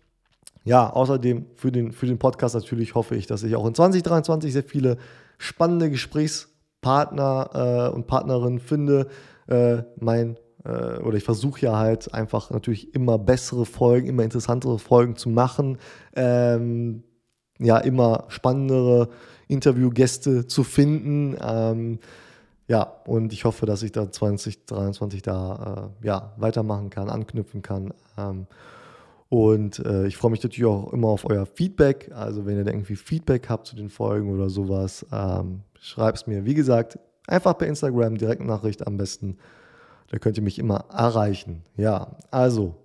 ja, 0.65 0.89
außerdem 0.89 1.45
für 1.55 1.71
den, 1.71 1.91
für 1.91 2.05
den 2.05 2.17
Podcast 2.17 2.55
natürlich 2.55 2.95
hoffe 2.95 3.15
ich, 3.15 3.27
dass 3.27 3.43
ich 3.43 3.55
auch 3.55 3.65
in 3.65 3.75
2023 3.75 4.51
sehr 4.51 4.63
viele 4.63 4.97
spannende 5.37 5.89
Gesprächspartner 5.89 7.91
äh, 7.91 7.95
und 7.95 8.07
Partnerinnen 8.07 8.59
finde. 8.59 9.07
Äh, 9.47 9.83
mein 9.99 10.37
äh, 10.65 10.99
oder 10.99 11.17
ich 11.17 11.23
versuche 11.23 11.61
ja 11.61 11.77
halt 11.77 12.13
einfach 12.13 12.49
natürlich 12.49 12.93
immer 12.93 13.17
bessere 13.17 13.65
Folgen, 13.65 14.07
immer 14.07 14.23
interessantere 14.23 14.79
Folgen 14.79 15.15
zu 15.15 15.29
machen. 15.29 15.77
Ähm, 16.15 17.03
ja 17.59 17.77
immer 17.77 18.25
spannendere 18.29 19.09
Interviewgäste 19.47 20.47
zu 20.47 20.63
finden. 20.63 21.37
Ähm, 21.41 21.99
ja, 22.67 22.81
und 23.05 23.31
ich 23.31 23.45
hoffe, 23.45 23.65
dass 23.65 23.83
ich 23.83 23.91
da 23.91 24.11
2023 24.11 25.21
da 25.21 25.91
äh, 26.01 26.07
ja, 26.07 26.33
weitermachen 26.37 26.89
kann, 26.89 27.09
anknüpfen 27.09 27.61
kann. 27.61 27.93
Ähm, 28.17 28.47
und 29.29 29.79
äh, 29.79 30.07
ich 30.07 30.17
freue 30.17 30.31
mich 30.31 30.43
natürlich 30.43 30.65
auch 30.65 30.93
immer 30.93 31.07
auf 31.07 31.25
euer 31.29 31.45
Feedback. 31.45 32.11
Also 32.13 32.45
wenn 32.45 32.57
ihr 32.57 32.63
da 32.63 32.71
irgendwie 32.71 32.95
Feedback 32.95 33.49
habt 33.49 33.67
zu 33.67 33.75
den 33.75 33.89
Folgen 33.89 34.31
oder 34.31 34.49
sowas, 34.49 35.05
ähm, 35.11 35.61
schreibt 35.79 36.19
es 36.19 36.27
mir. 36.27 36.45
Wie 36.45 36.53
gesagt, 36.53 36.99
einfach 37.27 37.57
per 37.57 37.67
Instagram, 37.67 38.17
Direktnachricht 38.17 38.85
am 38.85 38.97
besten. 38.97 39.37
Da 40.09 40.19
könnt 40.19 40.37
ihr 40.37 40.43
mich 40.43 40.59
immer 40.59 40.85
erreichen. 40.91 41.63
Ja, 41.75 42.17
also 42.29 42.75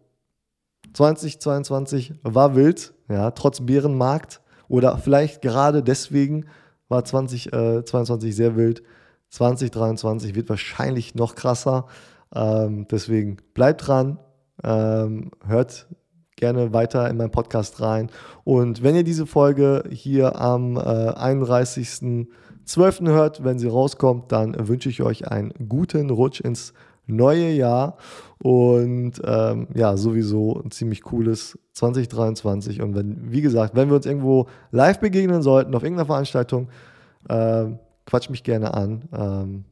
2022 0.94 2.14
war 2.22 2.56
wild, 2.56 2.94
ja, 3.08 3.30
trotz 3.32 3.60
Bärenmarkt. 3.60 4.40
Oder 4.68 4.96
vielleicht 4.98 5.42
gerade 5.42 5.82
deswegen 5.82 6.46
war 6.88 7.04
2022 7.04 8.30
äh, 8.30 8.32
sehr 8.32 8.56
wild. 8.56 8.82
2023 9.30 10.34
wird 10.34 10.48
wahrscheinlich 10.48 11.14
noch 11.14 11.34
krasser. 11.34 11.86
Ähm, 12.34 12.86
deswegen 12.88 13.36
bleibt 13.52 13.86
dran, 13.86 14.18
ähm, 14.62 15.32
hört 15.44 15.88
gerne 16.40 16.72
weiter 16.72 17.08
in 17.08 17.16
meinen 17.16 17.30
Podcast 17.30 17.80
rein. 17.80 18.10
Und 18.44 18.82
wenn 18.82 18.96
ihr 18.96 19.04
diese 19.04 19.26
Folge 19.26 19.84
hier 19.90 20.40
am 20.40 20.76
äh, 20.76 20.80
31.12. 20.80 23.08
hört, 23.08 23.44
wenn 23.44 23.58
sie 23.58 23.68
rauskommt, 23.68 24.32
dann 24.32 24.68
wünsche 24.68 24.88
ich 24.88 25.02
euch 25.02 25.28
einen 25.28 25.52
guten 25.68 26.10
Rutsch 26.10 26.40
ins 26.40 26.72
neue 27.06 27.50
Jahr 27.50 27.96
und 28.42 29.20
ähm, 29.24 29.68
ja, 29.74 29.96
sowieso 29.96 30.62
ein 30.64 30.70
ziemlich 30.70 31.02
cooles 31.02 31.58
2023. 31.74 32.80
Und 32.80 32.94
wenn, 32.94 33.30
wie 33.30 33.42
gesagt, 33.42 33.74
wenn 33.74 33.88
wir 33.88 33.96
uns 33.96 34.06
irgendwo 34.06 34.46
live 34.70 35.00
begegnen 35.00 35.42
sollten, 35.42 35.74
auf 35.74 35.82
irgendeiner 35.82 36.06
Veranstaltung, 36.06 36.68
äh, 37.28 37.66
quatsch 38.06 38.30
mich 38.30 38.42
gerne 38.42 38.74
an. 38.74 39.02
Ähm, 39.12 39.64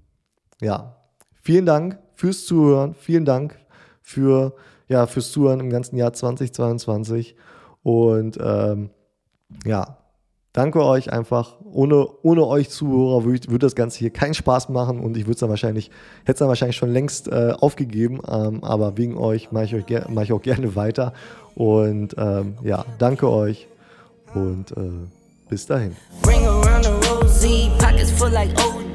ja, 0.61 0.97
vielen 1.43 1.67
Dank 1.67 1.99
fürs 2.15 2.45
Zuhören, 2.45 2.95
vielen 2.95 3.25
Dank 3.25 3.59
für, 4.03 4.55
ja, 4.89 5.07
fürs 5.07 5.31
Zuhören 5.31 5.61
im 5.61 5.71
ganzen 5.71 5.97
Jahr 5.97 6.13
2022. 6.13 7.37
Und 7.83 8.39
ähm, 8.43 8.91
ja, 9.65 9.99
danke 10.53 10.85
euch 10.85 11.13
einfach. 11.13 11.57
Ohne, 11.65 12.07
ohne 12.23 12.47
euch 12.47 12.71
Zuhörer 12.71 13.25
würde 13.25 13.51
würd 13.51 13.63
das 13.63 13.75
Ganze 13.75 13.99
hier 13.99 14.11
keinen 14.11 14.35
Spaß 14.35 14.71
machen 14.71 15.01
und 15.01 15.17
ich 15.17 15.25
würde 15.25 15.35
es 15.35 15.41
dann 15.41 15.51
wahrscheinlich, 15.51 15.91
hätte 16.21 16.33
es 16.33 16.39
dann 16.39 16.49
wahrscheinlich 16.49 16.77
schon 16.77 16.93
längst 16.93 17.29
äh, 17.29 17.53
aufgegeben. 17.59 18.21
Ähm, 18.29 18.65
aber 18.65 18.97
wegen 18.97 19.17
euch 19.17 19.53
mache 19.53 19.65
ich, 19.65 20.09
mach 20.09 20.23
ich 20.23 20.33
auch 20.33 20.43
gerne 20.43 20.75
weiter. 20.75 21.13
Und 21.55 22.15
ähm, 22.19 22.57
ja, 22.63 22.85
danke 22.99 23.31
euch 23.31 23.69
und 24.35 24.71
äh, 24.73 24.91
bis 25.49 25.67
dahin. 25.67 25.97
Bring 26.23 26.45
around 26.47 26.85
the 26.85 26.91
rosy, 27.09 27.71
pockets 27.79 28.11
full 28.11 28.31
like 28.31 28.51
OG. 28.59 28.89